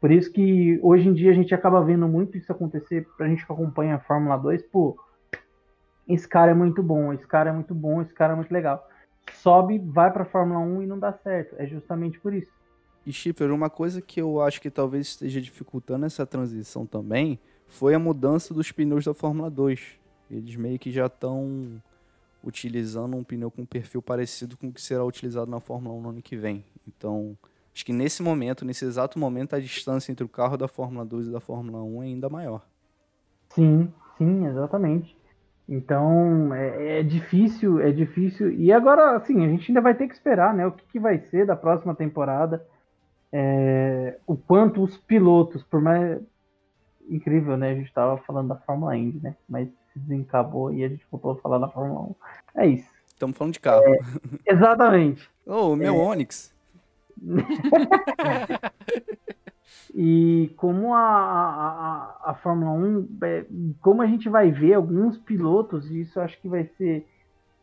[0.00, 3.46] Por isso que hoje em dia a gente acaba vendo muito isso acontecer pra gente
[3.46, 4.98] que acompanha a Fórmula 2, pô,
[6.08, 8.84] esse cara é muito bom, esse cara é muito bom, esse cara é muito legal.
[9.34, 11.54] Sobe, vai pra Fórmula 1 e não dá certo.
[11.56, 12.50] É justamente por isso.
[13.06, 17.94] E Schiffer, uma coisa que eu acho que talvez esteja dificultando essa transição também foi
[17.94, 19.80] a mudança dos pneus da Fórmula 2.
[20.28, 21.80] Eles meio que já estão
[22.42, 26.08] utilizando um pneu com perfil parecido com o que será utilizado na Fórmula 1 no
[26.10, 26.64] ano que vem.
[26.86, 27.36] Então,
[27.74, 31.28] acho que nesse momento, nesse exato momento, a distância entre o carro da Fórmula 2
[31.28, 32.62] e da Fórmula 1 é ainda maior.
[33.50, 35.16] Sim, sim, exatamente.
[35.68, 38.52] Então é, é, difícil, é difícil.
[38.52, 40.66] E agora, assim, a gente ainda vai ter que esperar, né?
[40.66, 42.66] O que, que vai ser da próxima temporada.
[43.32, 46.20] É, o quanto os pilotos, por mais
[47.08, 47.70] incrível, né?
[47.70, 49.36] A gente estava falando da Fórmula Indy, né?
[49.48, 52.14] Mas se desencabou e a gente voltou a falar da Fórmula 1.
[52.56, 52.90] É isso.
[53.08, 53.84] Estamos falando de carro.
[53.84, 53.98] É,
[54.52, 55.30] exatamente.
[55.46, 55.98] oh, meu é...
[55.98, 56.52] Onix.
[59.94, 63.44] E como a, a, a Fórmula 1, é,
[63.80, 67.06] como a gente vai ver alguns pilotos, e isso acho que vai ser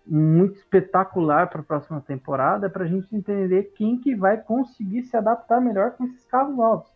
[0.06, 5.18] muito espetacular para a próxima temporada, para a gente entender quem que vai conseguir se
[5.18, 6.88] adaptar melhor com esses carros novos.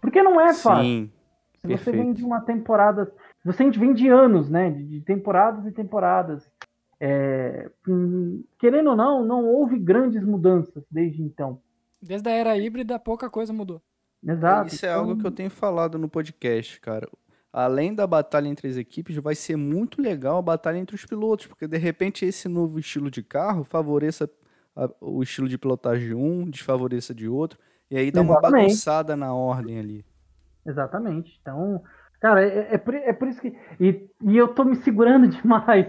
[0.00, 0.82] Porque não é fácil.
[0.82, 1.10] Sim,
[1.60, 1.84] se perfeito.
[1.84, 3.10] você vem de uma temporada,
[3.44, 4.70] você vem de anos, né?
[4.70, 6.50] De, de temporadas e temporadas.
[6.98, 7.70] É,
[8.58, 11.60] querendo ou não, não houve grandes mudanças desde então.
[12.00, 13.82] Desde a era híbrida, pouca coisa mudou.
[14.26, 14.74] Exato.
[14.74, 17.06] Isso é algo que eu tenho falado no podcast, cara.
[17.52, 21.46] Além da batalha entre as equipes, vai ser muito legal a batalha entre os pilotos,
[21.46, 24.28] porque de repente esse novo estilo de carro favoreça
[24.74, 27.58] a, o estilo de pilotagem de um, desfavoreça de outro,
[27.90, 28.46] e aí dá Exatamente.
[28.46, 30.04] uma bagunçada na ordem ali.
[30.66, 31.38] Exatamente.
[31.40, 31.82] Então,
[32.24, 33.54] cara, é, é, por, é por isso que.
[33.78, 35.86] E, e eu tô me segurando demais,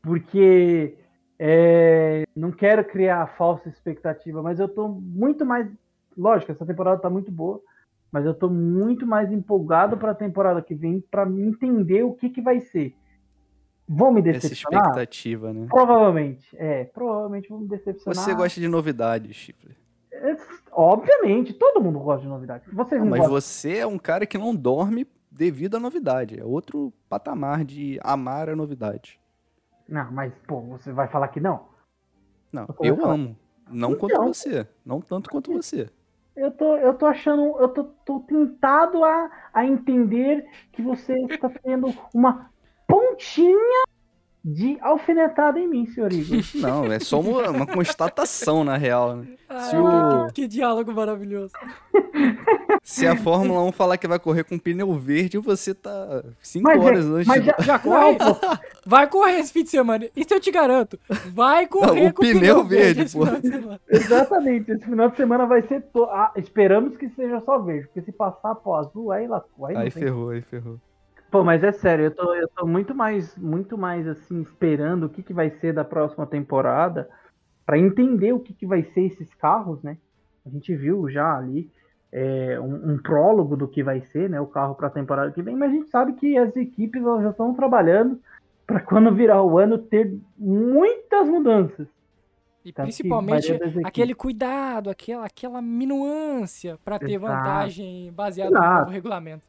[0.00, 0.96] porque
[1.38, 5.68] é, não quero criar falsa expectativa, mas eu tô muito mais.
[6.16, 7.60] Lógico, essa temporada tá muito boa
[8.12, 12.28] mas eu estou muito mais empolgado para a temporada que vem para entender o que,
[12.28, 12.94] que vai ser.
[13.88, 14.82] Vou me decepcionar?
[14.82, 15.66] Essa expectativa, né?
[15.70, 18.22] Provavelmente, é, provavelmente vou me decepcionar.
[18.22, 19.74] Você gosta de novidades, Chifre?
[20.12, 20.36] É,
[20.70, 22.70] obviamente, todo mundo gosta de novidades.
[22.74, 23.40] Você não, mas gosta.
[23.40, 26.38] você é um cara que não dorme devido à novidade.
[26.38, 29.20] É outro patamar de amar a novidade.
[29.88, 31.66] Não, mas, pô, você vai falar que não?
[32.52, 33.36] Não, eu amo.
[33.70, 34.68] Não então, quanto você.
[34.84, 35.90] Não tanto quanto você
[36.34, 41.48] eu tô, eu tô achando, eu tô, tô tentado a, a entender que você está
[41.62, 42.50] tendo uma
[42.86, 43.84] pontinha
[44.44, 46.40] de alfinetada em mim, senhor Igor.
[46.56, 49.16] Não, é só uma, uma constatação, na real.
[49.16, 49.36] Né?
[49.48, 50.26] Ai, o...
[50.28, 51.52] que, que, diálogo maravilhoso.
[52.82, 57.06] Se a Fórmula 1 falar que vai correr com pneu verde, você tá 5 horas
[57.06, 57.26] antes.
[57.28, 58.16] Mas já, já corre?
[58.84, 60.08] vai correr esse fim de semana.
[60.16, 60.98] Isso eu te garanto.
[61.32, 63.78] Vai correr Não, com pneu, pneu verde, verde pô.
[63.88, 64.72] Exatamente.
[64.72, 65.82] Esse final de semana vai ser.
[65.92, 66.04] To...
[66.04, 67.86] Ah, esperamos que seja só verde.
[67.86, 69.66] Porque se passar pro azul, aí lascou.
[69.66, 70.80] Aí, aí ferrou, aí ferrou.
[71.32, 75.08] Pô, mas é sério, eu tô, eu tô muito mais, muito mais assim, esperando o
[75.08, 77.08] que, que vai ser da próxima temporada
[77.64, 79.96] para entender o que, que vai ser esses carros, né?
[80.44, 81.70] A gente viu já ali
[82.12, 84.38] é, um, um, prólogo do que vai ser, né?
[84.42, 87.30] O carro para a temporada que vem, mas a gente sabe que as equipes já
[87.30, 88.20] estão trabalhando
[88.66, 91.88] para quando virar o ano ter muitas mudanças.
[92.62, 99.42] E Tanto principalmente aquele cuidado, aquela, aquela minuância para ter vantagem baseada no regulamento.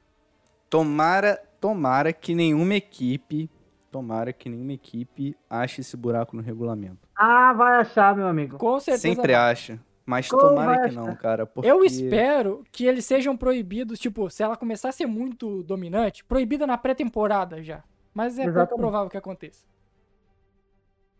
[0.69, 3.49] Tomara, tomara que nenhuma equipe,
[3.89, 7.07] tomara que nenhuma equipe ache esse buraco no regulamento.
[7.15, 8.57] Ah, vai achar, meu amigo.
[8.57, 9.07] Com certeza.
[9.07, 9.51] Sempre vai.
[9.51, 9.79] acha.
[10.05, 11.45] Mas Como tomara que não, cara.
[11.45, 11.71] Porque...
[11.71, 16.67] Eu espero que eles sejam proibidos, tipo, se ela começar a ser muito dominante, proibida
[16.67, 17.81] na pré-temporada já.
[18.13, 18.67] Mas é Exatamente.
[18.67, 19.65] pouco provável que aconteça.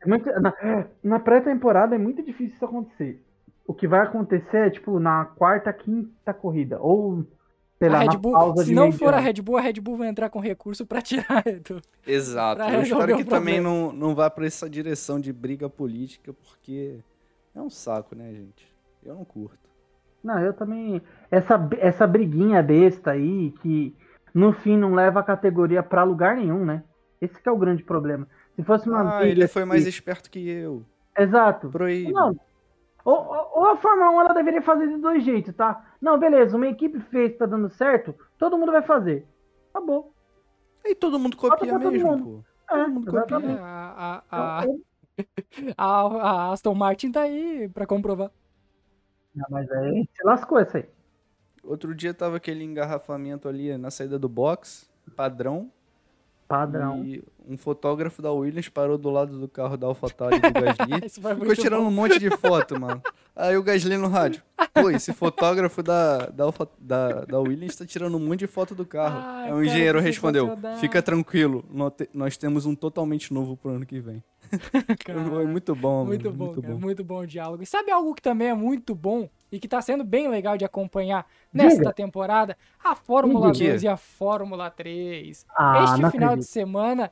[0.01, 0.53] É muito, na,
[1.01, 3.23] na pré-temporada é muito difícil isso acontecer.
[3.65, 6.81] O que vai acontecer é, tipo, na quarta, quinta corrida.
[6.81, 7.25] Ou
[7.83, 10.29] sei lá, Red Bull, se não for a Red Bull, a Red Bull vai entrar
[10.29, 12.57] com recurso para tirar do, Exato.
[12.57, 16.99] Pra Eu espero que também não, não vá para essa direção de briga política, porque
[17.53, 18.71] é um saco, né, gente?
[19.03, 19.69] Eu não curto.
[20.23, 21.01] Não, eu também.
[21.29, 23.93] Essa, essa briguinha besta aí, que
[24.33, 26.83] no fim não leva a categoria para lugar nenhum, né?
[27.21, 28.25] Esse é o grande problema.
[28.55, 29.17] Se fosse uma.
[29.17, 30.85] Ah, ele foi mais esperto que eu.
[31.17, 31.69] Exato.
[31.69, 32.13] Proíbe.
[32.13, 32.33] Não,
[33.03, 35.85] ou, ou, a Fórmula 1 ela deveria fazer de dois jeitos, tá?
[36.01, 39.27] Não, beleza, uma equipe fez, tá dando certo, todo mundo vai fazer.
[39.73, 40.13] Acabou.
[40.85, 42.45] E todo mundo copia mesmo, mundo.
[42.69, 42.75] pô.
[42.75, 43.59] É, todo mundo copia.
[43.61, 44.65] A, a, a,
[45.77, 48.31] a, a, Aston Martin tá aí pra comprovar.
[49.35, 50.89] Não, mas aí se lascou essa aí.
[51.63, 55.71] Outro dia tava aquele engarrafamento ali na saída do box, padrão.
[56.53, 57.03] Padrão.
[57.03, 61.09] E um fotógrafo da Williams parou do lado do carro da AlphaTauri do Gasly.
[61.09, 61.87] ficou tirando bom.
[61.87, 63.01] um monte de foto, mano.
[63.35, 64.43] Aí o Gasly no rádio.
[64.71, 68.75] Pô, esse fotógrafo da, da, Alpha, da, da Williams tá tirando um monte de foto
[68.75, 69.19] do carro.
[69.23, 71.65] Ai, Aí o engenheiro respondeu: Fica tranquilo,
[72.13, 74.23] nós temos um totalmente novo pro ano que vem.
[75.31, 76.79] Foi muito bom, muito mano, bom, muito cara, bom.
[76.79, 77.63] Muito bom o diálogo.
[77.63, 79.27] E sabe algo que também é muito bom?
[79.53, 81.93] E que está sendo bem legal de acompanhar nesta Diga.
[81.93, 83.69] temporada, a Fórmula Diga.
[83.69, 85.45] 2 e a Fórmula 3.
[85.55, 86.39] Ah, este final acredito.
[86.39, 87.11] de semana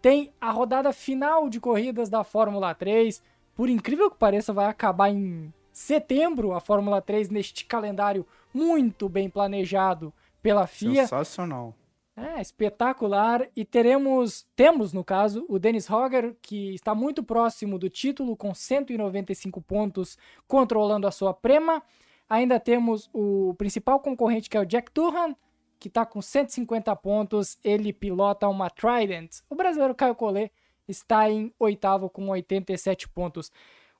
[0.00, 3.22] tem a rodada final de corridas da Fórmula 3.
[3.54, 9.28] Por incrível que pareça, vai acabar em setembro a Fórmula 3 neste calendário muito bem
[9.28, 11.02] planejado pela FIA.
[11.02, 11.74] Sensacional.
[12.14, 13.48] É, espetacular.
[13.56, 18.54] E teremos, temos no caso, o Dennis Hogger, que está muito próximo do título, com
[18.54, 21.82] 195 pontos, controlando a sua prema.
[22.28, 25.34] Ainda temos o principal concorrente, que é o Jack Durham,
[25.78, 27.58] que está com 150 pontos.
[27.64, 29.38] Ele pilota uma Trident.
[29.48, 30.52] O brasileiro Caio Collet
[30.86, 33.50] está em oitavo com 87 pontos.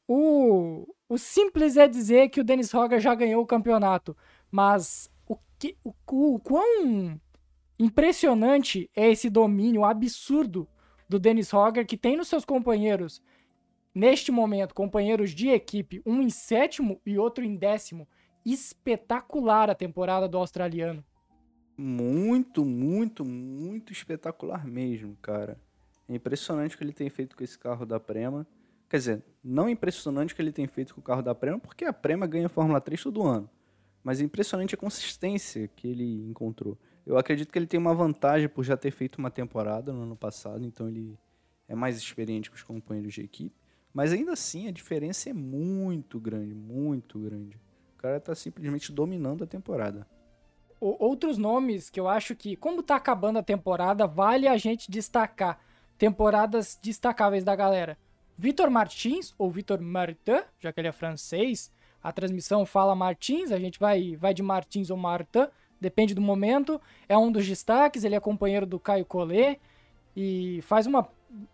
[0.07, 4.17] O, o simples é dizer que o Dennis Hogger já ganhou o campeonato,
[4.51, 7.19] mas o, que, o, o quão
[7.83, 10.69] Impressionante é esse domínio absurdo
[11.09, 13.21] do Dennis Hogger, que tem nos seus companheiros,
[13.93, 18.07] neste momento, companheiros de equipe, um em sétimo e outro em décimo.
[18.47, 21.05] Espetacular a temporada do australiano.
[21.77, 25.61] Muito, muito, muito espetacular mesmo, cara.
[26.09, 28.47] É impressionante o que ele tem feito com esse carro da Prema.
[28.89, 31.85] Quer dizer, não impressionante o que ele tem feito com o carro da Prema, porque
[31.85, 33.51] a Prema ganha a Fórmula 3 todo ano.
[34.05, 36.79] Mas é impressionante a consistência que ele encontrou.
[37.07, 40.17] Eu acredito que ele tem uma vantagem por já ter feito uma temporada no ano
[40.17, 41.19] passado, então ele
[41.69, 43.55] é mais experiente que os companheiros de equipe.
[43.93, 47.57] Mas ainda assim, a diferença é muito grande, muito grande.
[47.95, 50.07] O cara está simplesmente dominando a temporada.
[50.81, 55.61] Outros nomes que eu acho que, como está acabando a temporada, vale a gente destacar.
[55.97, 57.97] Temporadas destacáveis da galera.
[58.37, 61.71] Vitor Martins, ou Vitor Martin, já que ele é francês,
[62.03, 65.47] a transmissão fala Martins, a gente vai, vai de Martins ou Martin
[65.83, 66.81] depende do momento.
[67.09, 69.61] É um dos destaques, ele é companheiro do Caio Collet
[70.17, 71.07] e faz uma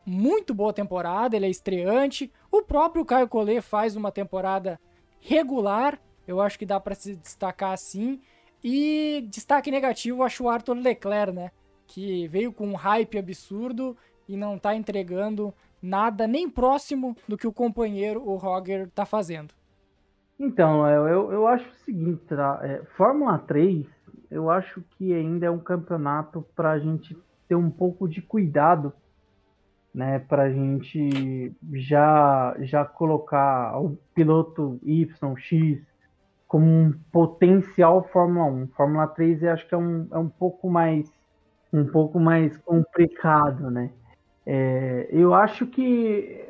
[0.04, 2.30] muito boa temporada, ele é estreante.
[2.50, 4.78] O próprio Caio Collet faz uma temporada
[5.20, 8.20] regular, eu acho que dá para se destacar assim.
[8.62, 11.50] E destaque negativo, acho o Arthur Leclerc, né?
[11.86, 13.96] Que veio com um hype absurdo
[14.28, 19.54] e não tá entregando nada nem próximo do que o companheiro, o Roger, tá fazendo.
[20.38, 22.60] Então, eu, eu acho o seguinte, tá?
[22.62, 23.86] É, Fórmula 3
[24.30, 27.16] eu acho que ainda é um campeonato para a gente
[27.48, 28.92] ter um pouco de cuidado,
[29.94, 30.18] né?
[30.18, 35.82] Para a gente já, já colocar o piloto Y, X
[36.46, 38.68] como um potencial Fórmula 1.
[38.68, 41.10] Fórmula 3 eu acho que é um, é um pouco mais
[41.70, 43.90] um pouco mais complicado, né?
[44.46, 46.46] É, eu acho que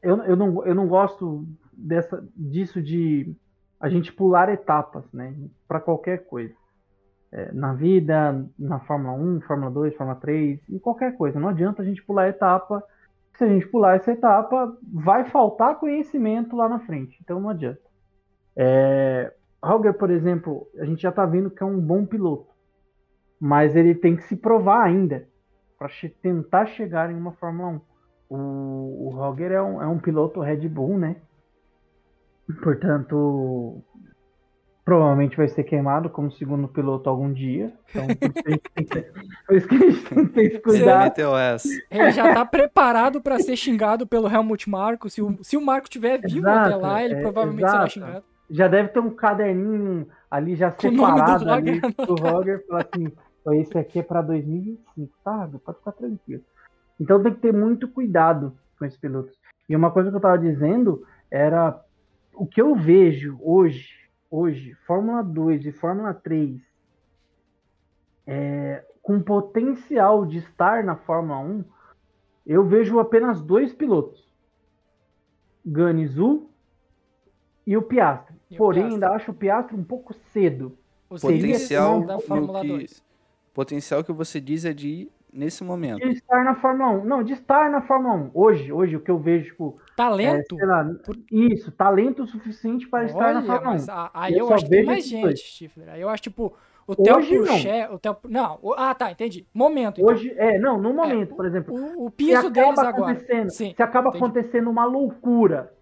[0.00, 3.34] eu, eu, não, eu não gosto dessa, disso de
[3.80, 5.34] a gente pular etapas, né?
[5.66, 6.54] Para qualquer coisa
[7.52, 11.40] na vida, na Fórmula 1, Fórmula 2, Fórmula 3, em qualquer coisa.
[11.40, 12.82] Não adianta a gente pular etapa.
[13.36, 17.18] Se a gente pular essa etapa, vai faltar conhecimento lá na frente.
[17.20, 17.80] Então não adianta.
[18.56, 22.52] É, Roger, por exemplo, a gente já está vendo que é um bom piloto,
[23.40, 25.26] mas ele tem que se provar ainda
[25.76, 25.88] para
[26.22, 27.80] tentar chegar em uma Fórmula 1.
[28.28, 31.16] O, o Roger é um, é um piloto Red Bull, né?
[32.62, 33.82] Portanto,
[34.84, 37.72] provavelmente vai ser queimado como segundo piloto algum dia.
[37.88, 38.06] Então,
[39.46, 41.14] por isso que a gente tem que ter cuidado.
[41.90, 45.08] Ele já tá preparado para ser xingado pelo Helmut Marko.
[45.08, 48.24] Se o, se o Marco tiver vivo exato, até lá, ele é, provavelmente será xingado.
[48.50, 53.10] Já deve ter um caderninho ali já Com separado ali do Roger, falar assim,
[53.52, 55.58] esse aqui é para 2025, sabe?
[55.58, 56.42] Pode ficar tranquilo.
[57.00, 59.34] Então tem que ter muito cuidado com esses pilotos.
[59.66, 61.80] E uma coisa que eu tava dizendo era
[62.34, 64.03] o que eu vejo hoje
[64.34, 66.60] hoje, Fórmula 2 e Fórmula 3,
[68.26, 71.64] é, com potencial de estar na Fórmula 1,
[72.44, 74.28] eu vejo apenas dois pilotos:
[75.64, 76.48] Ganizu
[77.64, 78.34] e o Piastri.
[78.50, 79.04] E Porém, o Piastri.
[79.04, 80.76] ainda acho o Piastri um pouco cedo.
[81.08, 83.04] O potencial da Fórmula que, 2.
[83.52, 86.00] Potencial que você diz é de nesse momento.
[86.00, 87.04] De estar na Fórmula 1.
[87.04, 88.30] Não, de estar na Fórmula 1.
[88.32, 89.78] Hoje, hoje o que eu vejo, tipo.
[89.96, 90.58] Talento?
[90.58, 90.88] É, lá,
[91.30, 93.72] isso, talento suficiente para Olha, estar na Fórmula 1.
[93.72, 95.88] Mas aí eu, eu acho que tem mais gente, Stifler.
[95.90, 96.54] Aí eu acho, tipo,
[96.86, 99.46] o Theo Purcher, o Theo, não, ah, tá, entendi.
[99.52, 100.00] Momento.
[100.00, 100.12] Então.
[100.12, 101.74] Hoje, é, não, no momento, é, por exemplo.
[101.74, 103.18] O, o piso deles agora.
[103.48, 104.24] Sim, se acaba entendi.
[104.24, 105.72] acontecendo uma loucura,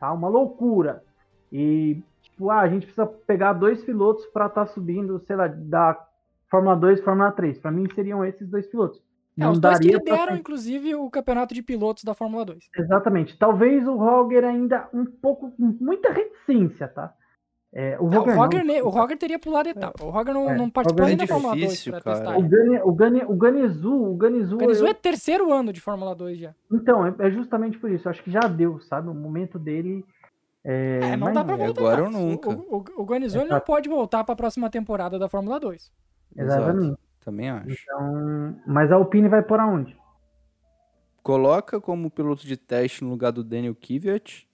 [0.00, 0.12] tá?
[0.12, 1.04] Uma loucura.
[1.52, 5.46] E, tipo, ah, a gente precisa pegar dois pilotos para estar tá subindo, sei lá,
[5.46, 6.07] da
[6.50, 7.58] Fórmula 2 e Fórmula 3.
[7.58, 8.98] Para mim seriam esses dois pilotos.
[9.38, 10.36] É, Não os dois que lideram, pra...
[10.36, 12.58] inclusive, o campeonato de pilotos da Fórmula 2.
[12.76, 13.38] Exatamente.
[13.38, 17.14] Talvez o Roger ainda um pouco, com muita reticência, tá?
[17.72, 20.02] É, o, Roger não, o, Roger não, o Roger teria pulado etapa.
[20.02, 22.38] O Roger não, é, não participou nem da Fórmula 2 para testar.
[22.38, 24.18] O, Gani, o, Gani, o Ganizu, o
[24.62, 24.86] eu...
[24.86, 26.54] é terceiro ano de Fórmula 2 já.
[26.72, 28.08] Então, é, é, justamente por isso.
[28.08, 29.08] Eu acho que já deu, sabe?
[29.08, 30.02] O momento dele
[30.64, 31.80] É, É, não mas- dá pra voltar.
[31.80, 32.48] agora ou nunca.
[32.48, 35.92] O, o, ele não pode voltar pra próxima temporada da Fórmula 2.
[36.38, 36.86] Exatamente.
[36.86, 37.08] Exato.
[37.20, 37.76] Também acho.
[37.82, 39.96] Então, mas a Alpine vai por aonde?
[41.22, 44.48] Coloca como piloto de teste no lugar do Daniel Kvyat,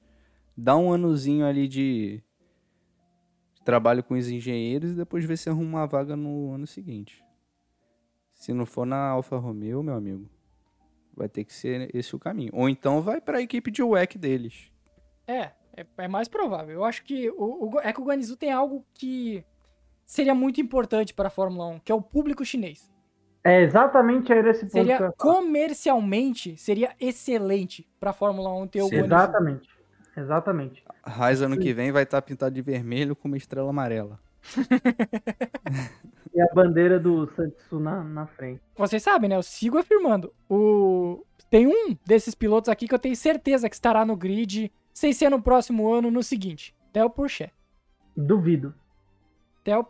[0.57, 2.23] dá um anozinho ali de
[3.65, 7.25] trabalho com os engenheiros e depois vê se arruma uma vaga no ano seguinte.
[8.35, 10.29] Se não for na Alfa Romeo, meu amigo,
[11.15, 12.51] vai ter que ser esse o caminho.
[12.53, 14.71] Ou então vai para a equipe de WEC deles.
[15.27, 16.75] É, é, é mais provável.
[16.75, 19.45] Eu acho que o, o, é que o Guanizu tem algo que
[20.05, 22.91] seria muito importante para a Fórmula 1, que é o público chinês.
[23.43, 28.67] É exatamente aí esse ponto que eu Seria comercialmente, seria excelente para a Fórmula 1
[28.69, 28.93] ter o.
[28.93, 29.69] Exatamente.
[30.17, 30.85] Exatamente.
[31.03, 34.19] A Raiz ano que vem vai estar pintado de vermelho com uma estrela amarela.
[36.35, 38.61] E a bandeira do Santos na, na frente.
[38.77, 39.37] Vocês sabem, né?
[39.37, 40.35] Eu sigo afirmando.
[40.51, 41.25] O...
[41.49, 45.31] Tem um desses pilotos aqui que eu tenho certeza que estará no grid, sem ser
[45.31, 46.75] no próximo ano, no seguinte.
[46.93, 47.53] Theo Pourchaire.
[48.17, 48.75] Duvido.
[49.65, 49.87] Theo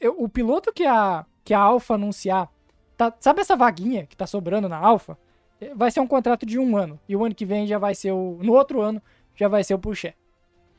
[0.00, 2.50] eu- o piloto que a, que a Alfa anunciar,
[2.96, 5.18] tá- sabe essa vaguinha que tá sobrando na Alfa?
[5.60, 6.98] É, Vai ser um contrato de um ano.
[7.08, 8.38] E o ano que vem já vai ser o.
[8.42, 9.00] No outro ano,
[9.36, 10.16] já vai ser o Pourchaire.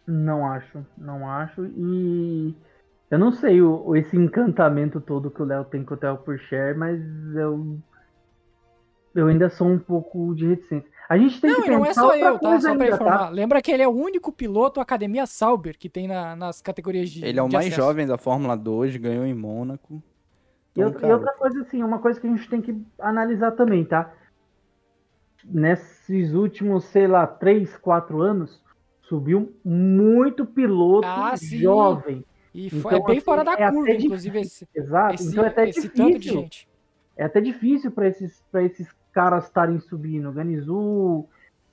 [0.08, 0.86] Não acho.
[0.98, 1.66] Não acho.
[1.66, 2.56] E
[3.10, 6.20] eu não sei o, esse encantamento todo que o Léo tem com o Theo
[6.76, 7.00] mas
[7.36, 7.78] eu.
[9.14, 10.90] Eu ainda sou um pouco de reticência.
[11.10, 12.60] A gente tem Não, que e não é pensar só eu, tá?
[12.60, 13.18] Só pra ainda, informar.
[13.20, 13.30] tá?
[13.30, 17.24] Lembra que ele é o único piloto Academia Sauber que tem na- nas categorias de.
[17.26, 17.76] Ele é o mais acesso.
[17.82, 19.96] jovem da Fórmula 2, ganhou em Mônaco.
[20.76, 22.82] E, Então, outra- e cara, outra coisa, assim, uma coisa que a gente tem que
[23.00, 24.12] analisar também, tá?
[25.46, 28.62] Nesses últimos, sei lá, 3, 4 anos,
[29.02, 32.24] subiu muito piloto Ah, jovem.
[32.54, 35.16] E foi, Então, é bem assim, fora da é curva, inclusive, esse, Exato.
[35.16, 36.40] esse, então é até esse tanto de difícil.
[36.42, 36.70] gente.
[37.18, 40.32] É até difícil para esses, pra esses caras estarem subindo.
[40.32, 41.26] Ganizu,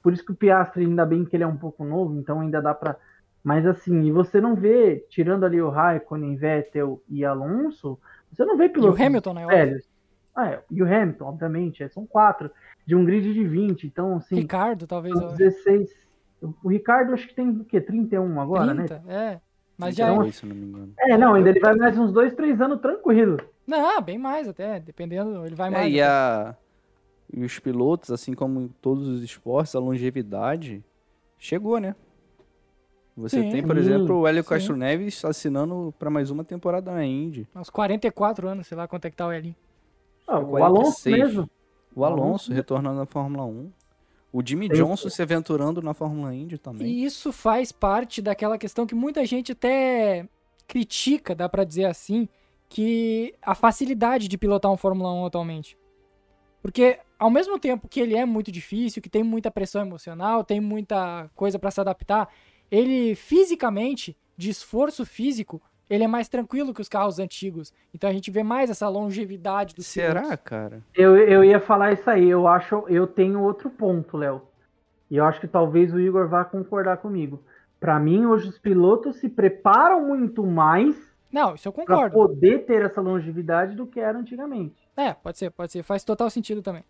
[0.02, 2.60] por isso que o Piastri, ainda bem que ele é um pouco novo, então ainda
[2.60, 2.96] dá para.
[3.42, 7.98] Mas assim, e você não vê, tirando ali o Raikkonen, Vettel e Alonso,
[8.30, 9.46] você não vê E o Hamilton, né?
[9.46, 9.88] velhos.
[10.36, 12.50] Ah, é, e o Hamilton, obviamente, é, são quatro,
[12.86, 15.18] de um grid de 20, então assim, Ricardo, talvez.
[15.18, 15.90] são ó, 16.
[16.62, 17.80] O Ricardo acho que tem o quê?
[17.80, 18.84] 31 agora, né?
[18.86, 19.40] 30, é.
[19.76, 20.04] Mas já.
[20.04, 20.92] Então, 32, se eu não me engano.
[20.98, 23.38] É, não, ainda ele vai mais uns 2, 3 anos tranquilo.
[23.66, 25.92] Não, bem mais até, dependendo, ele vai É, mais.
[25.92, 26.56] e, até.
[27.32, 30.84] E os pilotos, assim como em todos os esportes, a longevidade
[31.38, 31.94] chegou, né?
[33.16, 33.50] Você Sim.
[33.50, 34.48] tem, por exemplo, o Hélio Sim.
[34.48, 37.46] Castro Neves assinando para mais uma temporada na Indy.
[37.54, 39.56] Uns 44 anos, sei lá quanto é que tá o Elinho.
[40.26, 40.62] Ah, o 46.
[40.62, 41.50] Alonso mesmo.
[41.94, 42.52] O Alonso Alonso.
[42.52, 43.70] retornando na Fórmula 1.
[44.32, 44.74] O Jimmy Sim.
[44.74, 46.86] Johnson se aventurando na Fórmula Indy também.
[46.86, 50.28] E isso faz parte daquela questão que muita gente até
[50.68, 52.28] critica, dá pra dizer assim,
[52.68, 55.76] que a facilidade de pilotar um Fórmula 1 atualmente.
[56.62, 60.60] Porque ao mesmo tempo que ele é muito difícil, que tem muita pressão emocional, tem
[60.60, 62.28] muita coisa pra se adaptar,
[62.70, 67.72] ele fisicamente, de esforço físico, ele é mais tranquilo que os carros antigos.
[67.92, 70.40] Então a gente vê mais essa longevidade dos Será, pilotos.
[70.44, 70.82] cara?
[70.94, 72.28] Eu, eu ia falar isso aí.
[72.28, 74.42] Eu acho, eu tenho outro ponto, Léo.
[75.10, 77.42] E eu acho que talvez o Igor vá concordar comigo.
[77.80, 80.94] Pra mim, hoje os pilotos se preparam muito mais
[81.32, 82.14] Não, isso eu pra concordo.
[82.14, 84.76] poder ter essa longevidade do que era antigamente.
[84.96, 85.82] É, pode ser, pode ser.
[85.82, 86.84] Faz total sentido também.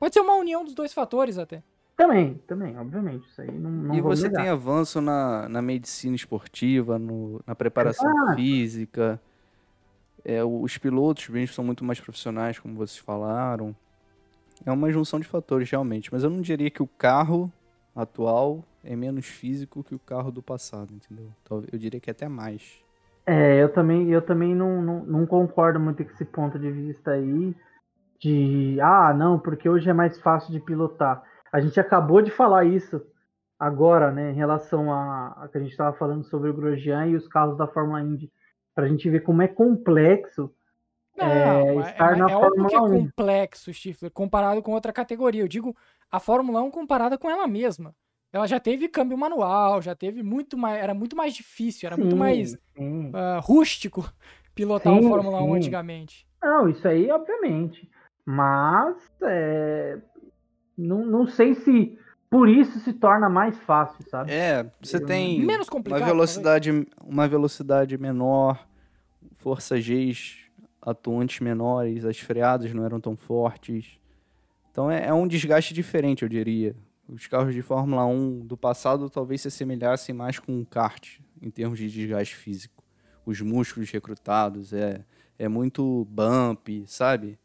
[0.00, 1.62] Pode ser uma união dos dois fatores até.
[1.96, 3.28] Também, também, obviamente.
[3.28, 4.42] Isso aí não, não e você negar.
[4.42, 8.36] tem avanço na, na medicina esportiva, no- na preparação Exato.
[8.36, 9.20] física.
[10.24, 13.76] É, os pilotos mesmo são muito mais profissionais, como vocês falaram.
[14.64, 16.10] É uma junção de fatores, realmente.
[16.12, 17.52] Mas eu não diria que o carro
[17.94, 21.30] atual é menos físico que o carro do passado, entendeu?
[21.70, 22.82] Eu diria que é até mais.
[23.26, 27.12] É, eu também, eu também não, não, não concordo muito com esse ponto de vista
[27.12, 27.54] aí.
[28.20, 31.22] De, ah, não, porque hoje é mais fácil de pilotar.
[31.50, 33.00] A gente acabou de falar isso
[33.58, 37.16] agora, né, em relação a, a que a gente estava falando sobre o Grosjean e
[37.16, 38.30] os carros da Fórmula Indy.
[38.74, 40.54] Pra gente ver como é complexo.
[41.16, 43.04] Não, É, é, estar é, na é óbvio que é Fórmula 1.
[43.06, 45.42] complexo, Stifler, comparado com outra categoria.
[45.42, 45.76] Eu digo
[46.10, 47.94] a Fórmula 1 comparada com ela mesma.
[48.32, 50.80] Ela já teve câmbio manual, já teve muito mais.
[50.80, 53.10] Era muito mais difícil, era muito Sim, mais sim.
[53.14, 54.08] ah, rústico
[54.54, 55.56] pilotar um Sim, Fórmula 1 sim.
[55.56, 56.28] antigamente.
[56.42, 57.90] Não, isso aí, obviamente.
[58.30, 59.98] Mas é,
[60.78, 61.98] não, não sei se
[62.30, 64.30] por isso se torna mais fácil, sabe?
[64.30, 68.64] É, você Eu- tem Menos uma velocidade, uma velocidade menor,
[69.34, 70.38] força Gs
[70.80, 73.98] atuantes menores, as freadas não eram tão fortes.
[74.70, 76.76] Então é, é um desgaste diferente, eu diria.
[77.08, 81.50] Os carros de Fórmula 1 do passado talvez se assemelhassem mais com um kart, em
[81.50, 82.82] termos de desgaste físico.
[83.26, 85.04] Os músculos recrutados, é,
[85.36, 87.36] é muito bump, sabe?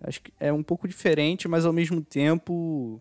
[0.00, 3.00] Acho que é um pouco diferente, mas ao mesmo tempo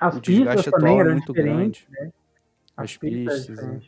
[0.00, 1.86] As o pistas desgaste também atual é eram muito diferentes.
[1.88, 2.12] grande.
[2.76, 3.58] as pistas.
[3.58, 3.80] É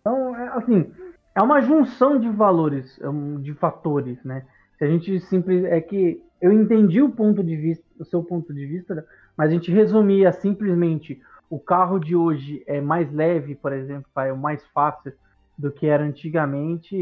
[0.00, 0.90] então, é, assim,
[1.34, 4.46] é uma junção de valores, é de fatores, né?
[4.78, 8.52] Se a gente simples é que eu entendi o ponto de vista, o seu ponto
[8.54, 9.06] de vista,
[9.36, 11.20] mas a gente resumia simplesmente
[11.50, 15.12] o carro de hoje é mais leve, por exemplo, é mais fácil
[15.60, 16.96] do que era antigamente,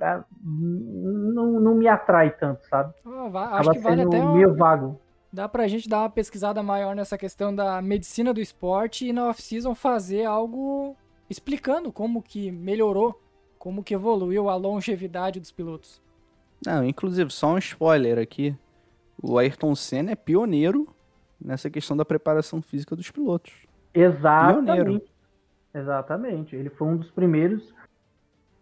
[0.00, 2.94] é, não, não me atrai tanto, sabe?
[3.04, 5.00] Ah, acho que vale até meio vago.
[5.32, 9.28] Dá pra gente dar uma pesquisada maior nessa questão da medicina do esporte e na
[9.28, 10.96] off-season fazer algo
[11.28, 13.20] explicando como que melhorou,
[13.58, 16.00] como que evoluiu a longevidade dos pilotos.
[16.64, 18.56] Não, inclusive, só um spoiler aqui.
[19.20, 20.86] O Ayrton Senna é pioneiro
[21.40, 23.52] nessa questão da preparação física dos pilotos.
[23.92, 24.76] Exatamente.
[24.76, 25.02] Pioneiro.
[25.74, 26.54] Exatamente.
[26.54, 27.74] Ele foi um dos primeiros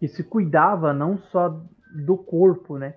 [0.03, 1.63] que se cuidava não só
[1.95, 2.95] do corpo, né?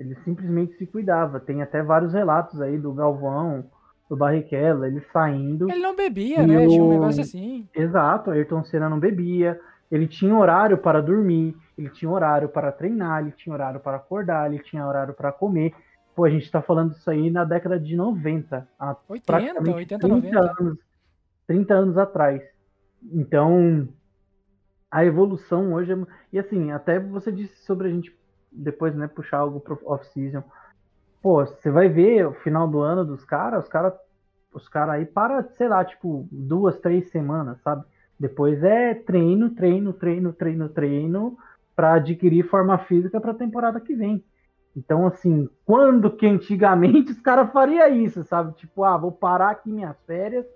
[0.00, 1.38] Ele simplesmente se cuidava.
[1.38, 3.66] Tem até vários relatos aí do Galvão,
[4.08, 5.70] do Barrichello, ele saindo.
[5.70, 6.66] Ele não bebia, né?
[6.66, 6.70] O...
[6.70, 7.68] Tinha um negócio assim.
[7.74, 9.60] Exato, Ayrton Senna não bebia.
[9.92, 14.50] Ele tinha horário para dormir, ele tinha horário para treinar, ele tinha horário para acordar,
[14.50, 15.74] ele tinha horário para comer.
[16.14, 18.66] Pô, a gente tá falando isso aí na década de 90.
[18.78, 20.40] Há 80, 80, 30 90.
[20.58, 20.78] Anos,
[21.46, 22.40] 30 anos atrás.
[23.12, 23.86] Então,
[24.90, 25.96] a evolução hoje é...
[26.32, 28.16] E assim, até você disse sobre a gente
[28.50, 30.42] depois, né, puxar algo pro off-season.
[31.22, 33.92] Pô, você vai ver o final do ano dos caras, os caras
[34.56, 37.84] os cara aí para, sei lá, tipo, duas, três semanas, sabe?
[38.18, 41.38] Depois é treino, treino, treino, treino, treino
[41.74, 44.24] para adquirir forma física para a temporada que vem.
[44.74, 48.54] Então, assim, quando que antigamente os caras fariam isso, sabe?
[48.54, 50.46] Tipo, ah, vou parar aqui minhas férias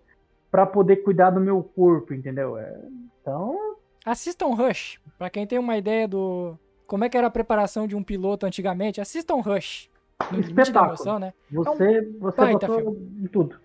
[0.50, 2.56] para poder cuidar do meu corpo, entendeu?
[2.56, 2.80] É,
[3.20, 3.69] então,
[4.04, 7.94] Assistam Rush, para quem tem uma ideia do como é que era a preparação de
[7.94, 9.88] um piloto antigamente, assistam Rush.
[10.32, 10.88] No Espetáculo.
[10.88, 11.32] Emoção, né?
[11.50, 13.56] Você, é um você botou em tudo.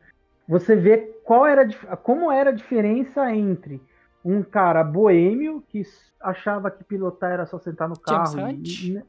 [0.48, 1.68] Você vê qual era,
[2.04, 3.82] como era a diferença entre
[4.24, 5.82] um cara boêmio que
[6.22, 9.04] achava que pilotar era só sentar no carro e, né,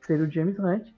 [0.00, 0.88] ser o James Hunt,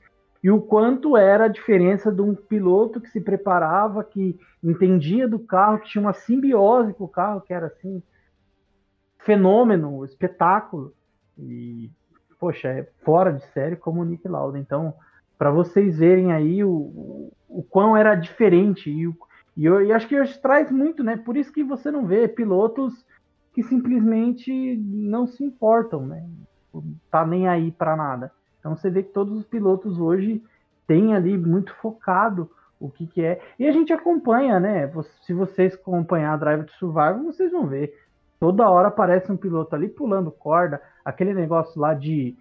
[0.42, 5.38] e o quanto era a diferença de um piloto que se preparava, que entendia do
[5.38, 8.02] carro, que tinha uma simbiose com o carro, que era assim,
[9.24, 10.92] fenômeno, espetáculo.
[11.38, 11.90] E,
[12.38, 14.58] poxa, é fora de série como o Nick Lauda.
[14.58, 14.94] Então,
[15.38, 18.90] para vocês verem aí o, o, o, quão era diferente.
[18.90, 19.16] E, o,
[19.56, 21.16] e, eu, e acho que hoje traz muito, né?
[21.16, 23.04] Por isso que você não vê pilotos
[23.52, 26.26] que simplesmente não se importam, né?
[27.10, 28.32] Tá nem aí para nada.
[28.58, 30.42] Então você vê que todos os pilotos hoje
[30.86, 32.50] têm ali muito focado
[32.80, 33.40] o que, que é.
[33.58, 34.90] E a gente acompanha, né?
[35.24, 37.94] Se vocês acompanhar a Drive to Survival, vocês vão ver.
[38.42, 42.36] Toda hora aparece um piloto ali pulando corda, aquele negócio lá de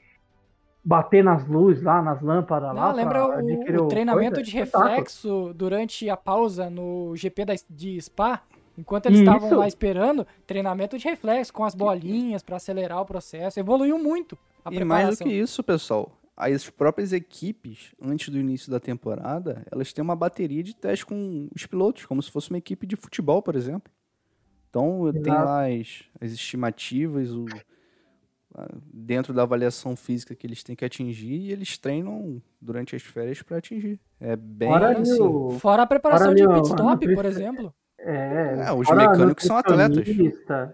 [0.83, 2.91] bater nas luzes lá, nas lâmpadas Não, lá.
[2.91, 4.49] Lembra o, o treinamento coisa?
[4.49, 8.41] de reflexo durante a pausa no GP da, de Spa?
[8.75, 13.59] Enquanto eles estavam lá esperando, treinamento de reflexo com as bolinhas para acelerar o processo.
[13.59, 14.35] Evoluiu muito.
[14.65, 19.63] A e mais do que isso, pessoal, as próprias equipes, antes do início da temporada,
[19.71, 22.95] elas têm uma bateria de teste com os pilotos, como se fosse uma equipe de
[22.95, 23.91] futebol, por exemplo.
[24.71, 25.23] Então, Exato.
[25.23, 27.45] tem lá as, as estimativas, o,
[28.91, 33.41] dentro da avaliação física que eles têm que atingir e eles treinam durante as férias
[33.41, 33.99] para atingir.
[34.19, 35.21] É bem Fora assim.
[35.21, 35.51] O...
[35.59, 37.73] Fora a preparação Fora de pit stop, por exemplo.
[37.99, 40.07] É, é os mecânicos são atletas.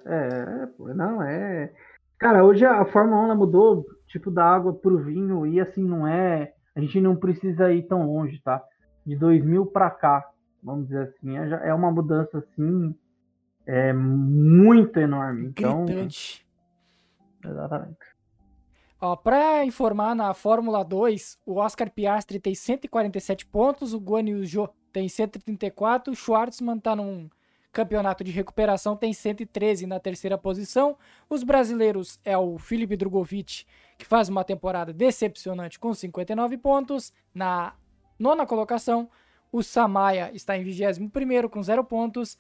[0.06, 1.74] É, não, é.
[2.20, 6.54] Cara, hoje a Fórmula 1 mudou, tipo, da água pro vinho e assim, não é.
[6.76, 8.64] A gente não precisa ir tão longe, tá?
[9.04, 10.24] De 2000 para cá,
[10.64, 11.36] vamos dizer assim.
[11.36, 12.96] É, é uma mudança assim
[13.68, 15.48] é muito enorme.
[15.48, 16.48] Então, Gritante.
[17.46, 18.18] Exatamente.
[19.00, 24.44] Ó, pra informar, na Fórmula 2, o Oscar Piastri tem 147 pontos, o Guan Yu
[24.46, 27.30] Zhou tem 134, o Schwartzman tá num
[27.72, 30.98] campeonato de recuperação, tem 113 na terceira posição.
[31.30, 33.66] Os brasileiros é o Felipe Drogovic,
[34.00, 37.76] que faz uma temporada decepcionante com 59 pontos, na
[38.18, 39.08] nona colocação.
[39.52, 42.38] O Samaya está em 21 com 0 pontos.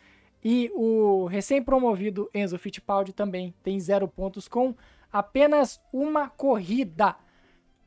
[0.49, 4.73] E o recém-promovido Enzo Fittipaldi também tem zero pontos com
[5.11, 7.17] apenas uma corrida.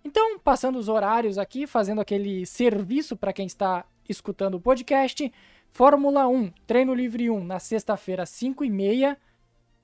[0.05, 5.33] Então, passando os horários aqui, fazendo aquele serviço para quem está escutando o podcast.
[5.71, 9.17] Fórmula 1, treino livre 1 na sexta-feira, 5 e meia.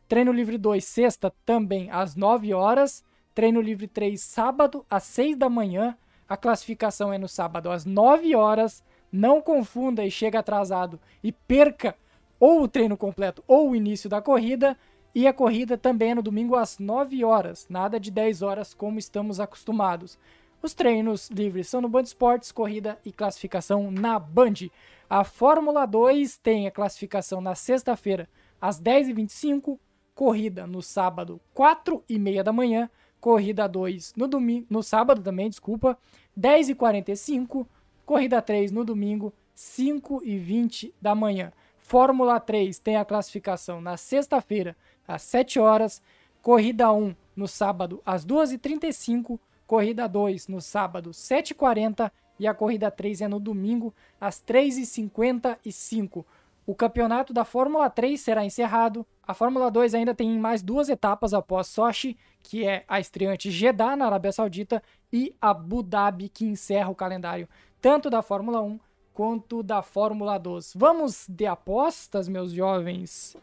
[0.07, 3.03] Treino livre 2, sexta, também às 9 horas.
[3.35, 5.97] Treino livre 3, sábado, às 6 da manhã.
[6.29, 8.85] A classificação é no sábado, às 9 horas.
[9.11, 11.97] Não confunda e chega atrasado e perca
[12.39, 14.77] ou o treino completo ou o início da corrida.
[15.15, 18.99] E a corrida também é no domingo às 9 horas, nada de 10 horas como
[18.99, 20.19] estamos acostumados.
[20.63, 24.69] Os treinos livres são no Band Esportes, corrida e classificação na Band.
[25.09, 28.29] A Fórmula 2 tem a classificação na sexta-feira
[28.61, 29.79] às 10h25,
[30.15, 32.91] corrida no sábado, 4 e meia da manhã.
[33.21, 35.99] Corrida 2 no, domingo, no sábado também, desculpa,
[36.37, 37.69] 10 e 45.
[38.05, 41.53] Corrida 3 no domingo, 5 e 20 da manhã.
[41.87, 44.77] Fórmula 3 tem a classificação na sexta-feira,
[45.07, 46.03] às 7 horas.
[46.43, 49.39] Corrida 1 no sábado, às 2h35.
[49.69, 52.11] Corrida 2 no sábado, 7h40.
[52.41, 56.25] E a corrida 3 é no domingo, às 3h55.
[56.67, 59.07] O campeonato da Fórmula 3 será encerrado.
[59.25, 63.95] A Fórmula 2 ainda tem mais duas etapas após Sochi, que é a estreante Jeddah,
[63.95, 64.83] na Arábia Saudita,
[65.13, 67.49] e Abu Dhabi, que encerra o calendário
[67.81, 68.81] tanto da Fórmula 1
[69.17, 70.75] quanto da Fórmula 2.
[70.77, 73.35] Vamos de apostas, meus jovens?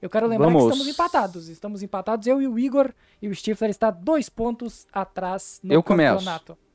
[0.00, 0.64] Eu quero lembrar Vamos.
[0.64, 1.48] que estamos empatados.
[1.48, 5.82] Estamos empatados, eu e o Igor, e o Stifler está dois pontos atrás no eu
[5.82, 6.56] campeonato.
[6.56, 6.72] Começo.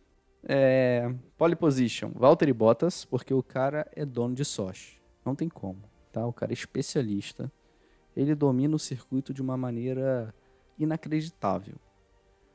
[0.49, 4.97] É, pole position, Valtteri Bottas, porque o cara é dono de Sochi.
[5.23, 5.83] Não tem como
[6.17, 6.25] tá?
[6.25, 7.51] O cara é especialista.
[8.15, 10.33] Ele domina o circuito de uma maneira
[10.79, 11.75] inacreditável.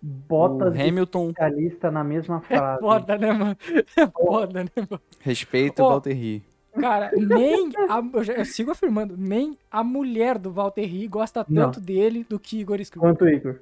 [0.03, 2.79] Bota o Hamilton especialista na mesma é frase.
[2.79, 3.57] É foda, né, mano?
[3.97, 5.03] É foda, né, mano?
[5.21, 6.45] Respeita oh, o Valtteri.
[6.81, 11.79] Cara, nem a, eu, já, eu, sigo afirmando, nem a mulher do Valtteri gosta tanto
[11.79, 11.87] Não.
[11.87, 13.03] dele do que Igor Skrull.
[13.03, 13.61] Quanto Igor.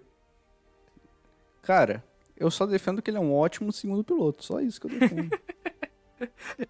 [1.60, 2.02] Cara,
[2.38, 5.30] eu só defendo que ele é um ótimo segundo piloto, só isso que eu defendo.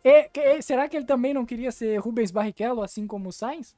[0.04, 3.74] E, e, será que ele também não queria ser Rubens Barrichello, assim como o Sainz?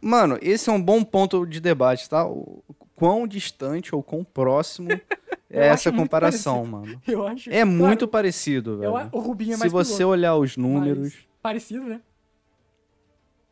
[0.00, 2.26] Mano, esse é um bom ponto de debate, tá?
[2.26, 2.60] O
[2.96, 4.88] quão distante ou quão próximo
[5.48, 7.00] é essa comparação, mano.
[7.06, 7.50] Eu acho.
[7.50, 8.98] É muito parecido, velho.
[8.98, 11.14] Eu, o Rubinho é mais Se você piloto, olhar os números.
[11.40, 12.00] Parecido, né?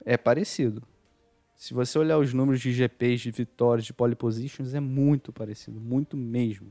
[0.05, 0.82] É parecido.
[1.55, 5.80] Se você olhar os números de GPs, de vitórias, de pole positions, é muito parecido,
[5.80, 6.68] muito mesmo.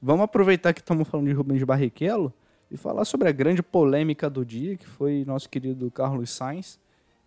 [0.00, 2.32] Vamos aproveitar que estamos falando de Rubens Barrichello
[2.70, 6.78] e falar sobre a grande polêmica do dia, que foi nosso querido Carlos Sainz,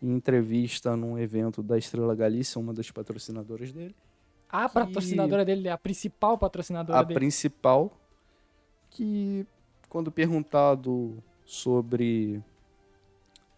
[0.01, 3.95] em entrevista num evento da Estrela Galícia, uma das patrocinadoras dele.
[4.63, 7.17] A patrocinadora dele, a principal patrocinadora a dele.
[7.17, 7.91] A principal,
[8.89, 9.45] que
[9.89, 12.41] quando perguntado sobre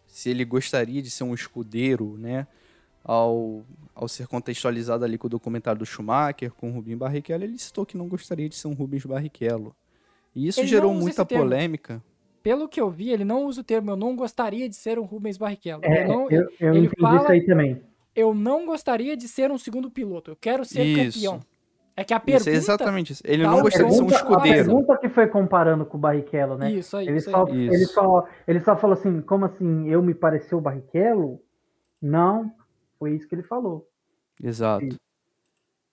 [0.07, 2.47] se ele gostaria de ser um escudeiro, né,
[3.03, 3.63] ao,
[3.95, 7.85] ao ser contextualizado ali com o documentário do Schumacher, com o Rubinho Barrichello, ele citou
[7.85, 9.75] que não gostaria de ser um Rubens Barrichello.
[10.35, 12.03] E isso ele gerou muita polêmica.
[12.43, 15.03] Pelo que eu vi, ele não usa o termo eu não gostaria de ser um
[15.03, 15.81] Rubens Barrichello.
[15.83, 17.81] É, eu não, eu, eu ele fala, isso aí também.
[18.17, 20.31] Eu não gostaria de ser um segundo piloto.
[20.31, 21.19] Eu quero ser isso.
[21.19, 21.39] campeão.
[21.95, 22.49] É que a pergunta.
[22.49, 23.21] Isso é exatamente isso.
[23.23, 24.61] Ele não gostaria de ser um escudeiro.
[24.61, 26.71] A pergunta que foi comparando com o Barrichello, né?
[26.71, 27.07] Isso aí.
[27.07, 27.67] Ele, isso só, aí.
[27.67, 29.87] Ele, só, ele só falou assim: como assim?
[29.87, 31.39] Eu me pareceu o Barrichello?
[32.01, 32.51] Não.
[32.97, 33.87] Foi isso que ele falou.
[34.43, 34.87] Exato.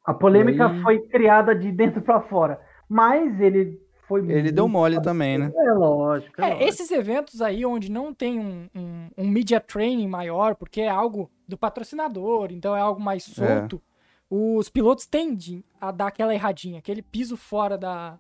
[0.03, 0.83] A polêmica aí...
[0.83, 2.59] foi criada de dentro para fora.
[2.89, 5.53] Mas ele foi Ele deu mole também, né?
[5.57, 6.41] É lógico.
[6.41, 6.69] É, é lógico.
[6.69, 11.31] esses eventos aí onde não tem um, um, um, media training maior, porque é algo
[11.49, 13.33] do patrocinador, então é algo mais é.
[13.33, 13.81] solto, é.
[14.31, 18.19] os pilotos tendem a dar aquela erradinha, aquele piso fora da.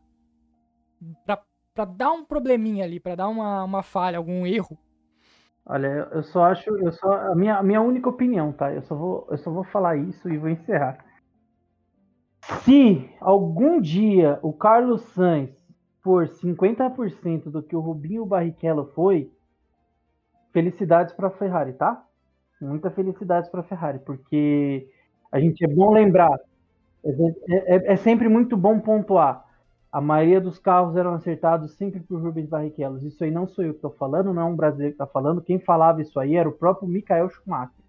[1.24, 1.43] Pra,
[1.74, 4.78] pra dar um probleminha ali, pra dar uma, uma falha, algum erro.
[5.66, 8.72] Olha, eu só acho, eu só a minha, a minha única opinião, tá?
[8.72, 10.99] Eu só vou, eu só vou falar isso e vou encerrar.
[12.62, 15.64] Se algum dia o Carlos Sainz
[16.05, 19.32] for 50% do que o Rubinho Barrichello foi,
[20.52, 22.05] felicidades para a Ferrari, tá?
[22.61, 24.86] Muita felicidades para a Ferrari, porque
[25.32, 26.38] a gente é bom lembrar,
[27.05, 29.44] é, é, é, sempre muito bom pontuar.
[29.90, 33.05] A maioria dos carros eram acertados sempre por Rubens Barrichello.
[33.07, 35.40] Isso aí não sou eu que estou falando, não é um brasileiro que está falando.
[35.40, 37.84] Quem falava isso aí era o próprio Michael Schumacher.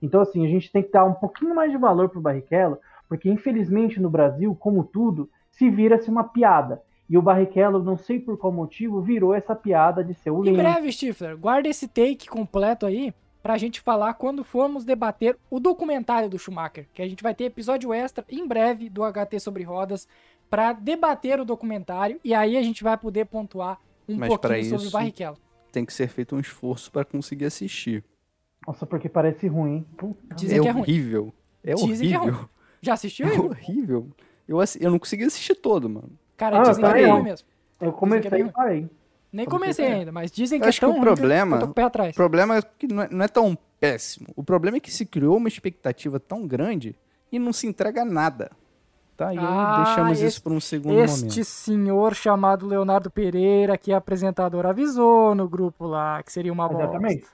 [0.00, 2.78] Então, assim, a gente tem que dar um pouquinho mais de valor para o Barrichello,
[3.08, 6.80] porque infelizmente no Brasil, como tudo, se vira-se uma piada.
[7.08, 10.52] E o Barrichello, não sei por qual motivo, virou essa piada de ser o Em
[10.52, 16.28] breve, Stifler, guarda esse take completo aí pra gente falar quando formos debater o documentário
[16.28, 20.06] do Schumacher, que a gente vai ter episódio extra em breve do HT sobre rodas
[20.50, 24.88] para debater o documentário e aí a gente vai poder pontuar um Mas pouquinho sobre
[24.88, 25.38] o Barrichello.
[25.72, 28.04] Tem que ser feito um esforço para conseguir assistir.
[28.66, 29.86] Nossa, porque parece ruim.
[30.36, 31.22] Dizem é que é horrível.
[31.22, 31.32] Ruim.
[31.62, 32.20] É Dizem horrível.
[32.20, 32.48] Que é ruim.
[32.82, 33.28] Já assistiu?
[33.28, 34.08] É horrível.
[34.46, 36.10] Eu, eu não consegui assistir todo, mano.
[36.38, 37.48] Cara, ah, dizem que é ruim mesmo.
[37.80, 38.90] Eu comecei e parei.
[39.30, 41.74] Nem comecei ainda, mas dizem que é acho tão que o problema, que eu tô
[41.74, 42.12] pé atrás.
[42.12, 44.28] O problema é que não é, não é, tão péssimo.
[44.34, 46.96] O problema é que se criou uma expectativa tão grande
[47.30, 48.50] e não se entrega nada.
[49.16, 49.34] Tá?
[49.34, 51.40] E ah, deixamos este, isso para um segundo este momento.
[51.40, 56.66] Este senhor chamado Leonardo Pereira, que é apresentador, avisou no grupo lá que seria uma
[56.68, 56.84] bosta.
[56.84, 57.26] Exatamente.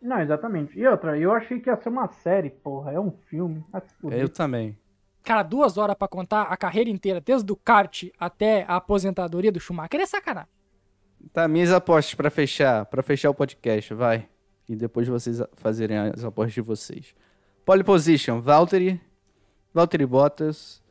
[0.00, 0.78] Não, exatamente.
[0.78, 2.92] E outra, eu achei que ia ser uma série, porra.
[2.92, 3.64] É um filme.
[4.04, 4.78] Eu também.
[5.28, 9.60] Cara, duas horas para contar a carreira inteira, desde o kart até a aposentadoria do
[9.60, 10.48] Schumacher, é sacanagem.
[11.34, 14.26] Tá, minhas apostas para fechar, para fechar o podcast, vai.
[14.66, 17.14] E depois vocês fazerem as apostas de vocês.
[17.62, 18.98] Pole position, Valtteri.
[19.74, 20.82] Valtteri Bottas.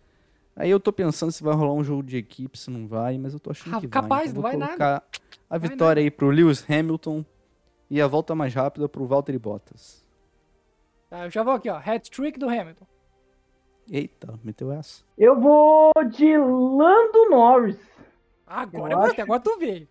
[0.55, 3.33] Aí eu tô pensando se vai rolar um jogo de equipe, se não vai, mas
[3.33, 4.33] eu tô achando Ah, que capaz, vai.
[4.35, 5.01] não vai nada.
[5.49, 7.25] a Vai vitória aí pro Lewis Hamilton
[7.89, 10.05] e a volta mais rápida pro Valtteri Bottas.
[11.09, 11.77] Tá, eu já vou aqui, ó.
[11.77, 12.85] Hat-trick do Hamilton.
[13.91, 15.03] Eita, meteu essa.
[15.17, 17.79] Eu vou de Lando Norris.
[18.45, 19.87] Agora Eu acho- agora tu veio.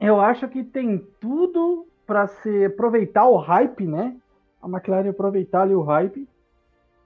[0.00, 4.16] Eu acho que tem tudo para se aproveitar o hype, né?
[4.62, 6.28] A McLaren aproveitar ali o hype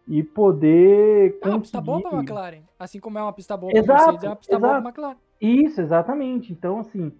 [0.09, 2.63] e poder É uma pista boa pra McLaren.
[2.79, 4.83] Assim como é uma pista boa pra Exato, Mercedes, é uma pista boa exato.
[4.83, 5.17] pra McLaren.
[5.41, 6.53] Isso, exatamente.
[6.53, 7.13] Então, assim,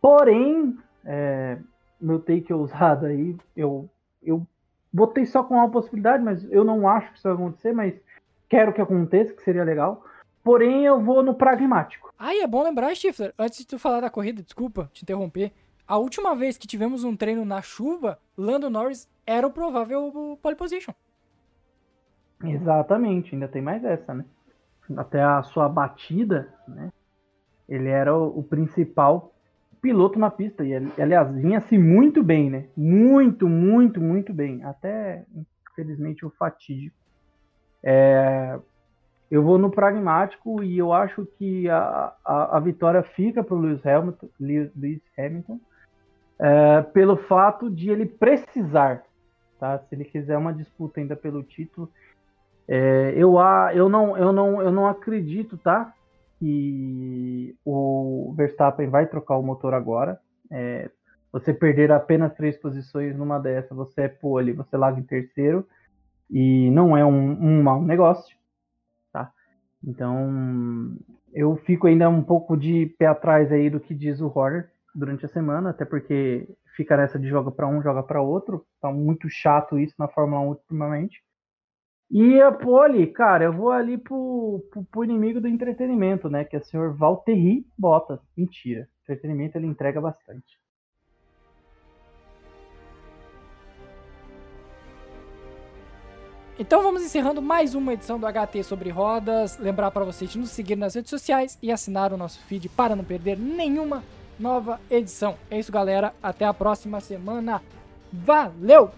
[0.00, 1.58] porém, é,
[2.00, 3.88] meu take ousado aí, eu,
[4.22, 4.44] eu
[4.92, 7.94] botei só com uma possibilidade, mas eu não acho que isso vai acontecer, mas
[8.48, 10.04] quero que aconteça, que seria legal.
[10.42, 12.12] Porém, eu vou no pragmático.
[12.18, 15.52] Ah, e é bom lembrar, Stifler, antes de tu falar da corrida, desculpa te interromper.
[15.86, 20.56] A última vez que tivemos um treino na chuva, Lando Norris era o provável pole
[20.56, 20.92] position.
[22.44, 24.24] Exatamente, ainda tem mais essa, né?
[24.96, 26.92] Até a sua batida, né?
[27.68, 29.32] Ele era o, o principal
[29.80, 30.64] piloto na pista.
[30.64, 32.66] E, ali- aliás, vinha-se muito bem, né?
[32.76, 34.62] Muito, muito, muito bem.
[34.64, 35.24] Até,
[35.72, 36.96] infelizmente, o fatídico.
[37.86, 38.58] É,
[39.30, 43.60] eu vou no pragmático e eu acho que a, a, a vitória fica para o
[43.60, 45.60] Lewis Hamilton, Lewis Hamilton
[46.40, 49.04] é, pelo fato de ele precisar,
[49.58, 49.78] tá?
[49.78, 51.90] Se ele quiser uma disputa ainda pelo título,
[52.68, 55.92] é, eu, a- eu, não, eu, não, eu não acredito, tá?
[56.38, 60.20] Que o Verstappen vai trocar o motor agora.
[60.50, 60.90] É,
[61.32, 65.66] você perder apenas três posições numa dessa, você é pole, você larga em terceiro.
[66.30, 68.36] E não é um, um mau negócio,
[69.12, 69.32] tá?
[69.84, 70.96] Então,
[71.32, 75.24] eu fico ainda um pouco de pé atrás aí do que diz o Horner durante
[75.24, 78.66] a semana, até porque fica nessa de joga para um, joga para outro.
[78.80, 81.22] Tá muito chato isso na Fórmula 1 ultimamente.
[82.10, 86.44] E a pole, cara, eu vou ali pro, pro, pro inimigo do entretenimento, né?
[86.44, 88.20] Que é o senhor Valtteri Bottas.
[88.36, 88.88] Mentira.
[89.02, 90.58] Entretenimento ele entrega bastante.
[96.58, 99.58] Então vamos encerrando mais uma edição do HT sobre rodas.
[99.58, 102.96] Lembrar para vocês de nos seguir nas redes sociais e assinar o nosso feed para
[102.96, 104.02] não perder nenhuma
[104.38, 105.36] nova edição.
[105.50, 106.14] É isso, galera.
[106.22, 107.62] Até a próxima semana.
[108.10, 108.90] Valeu!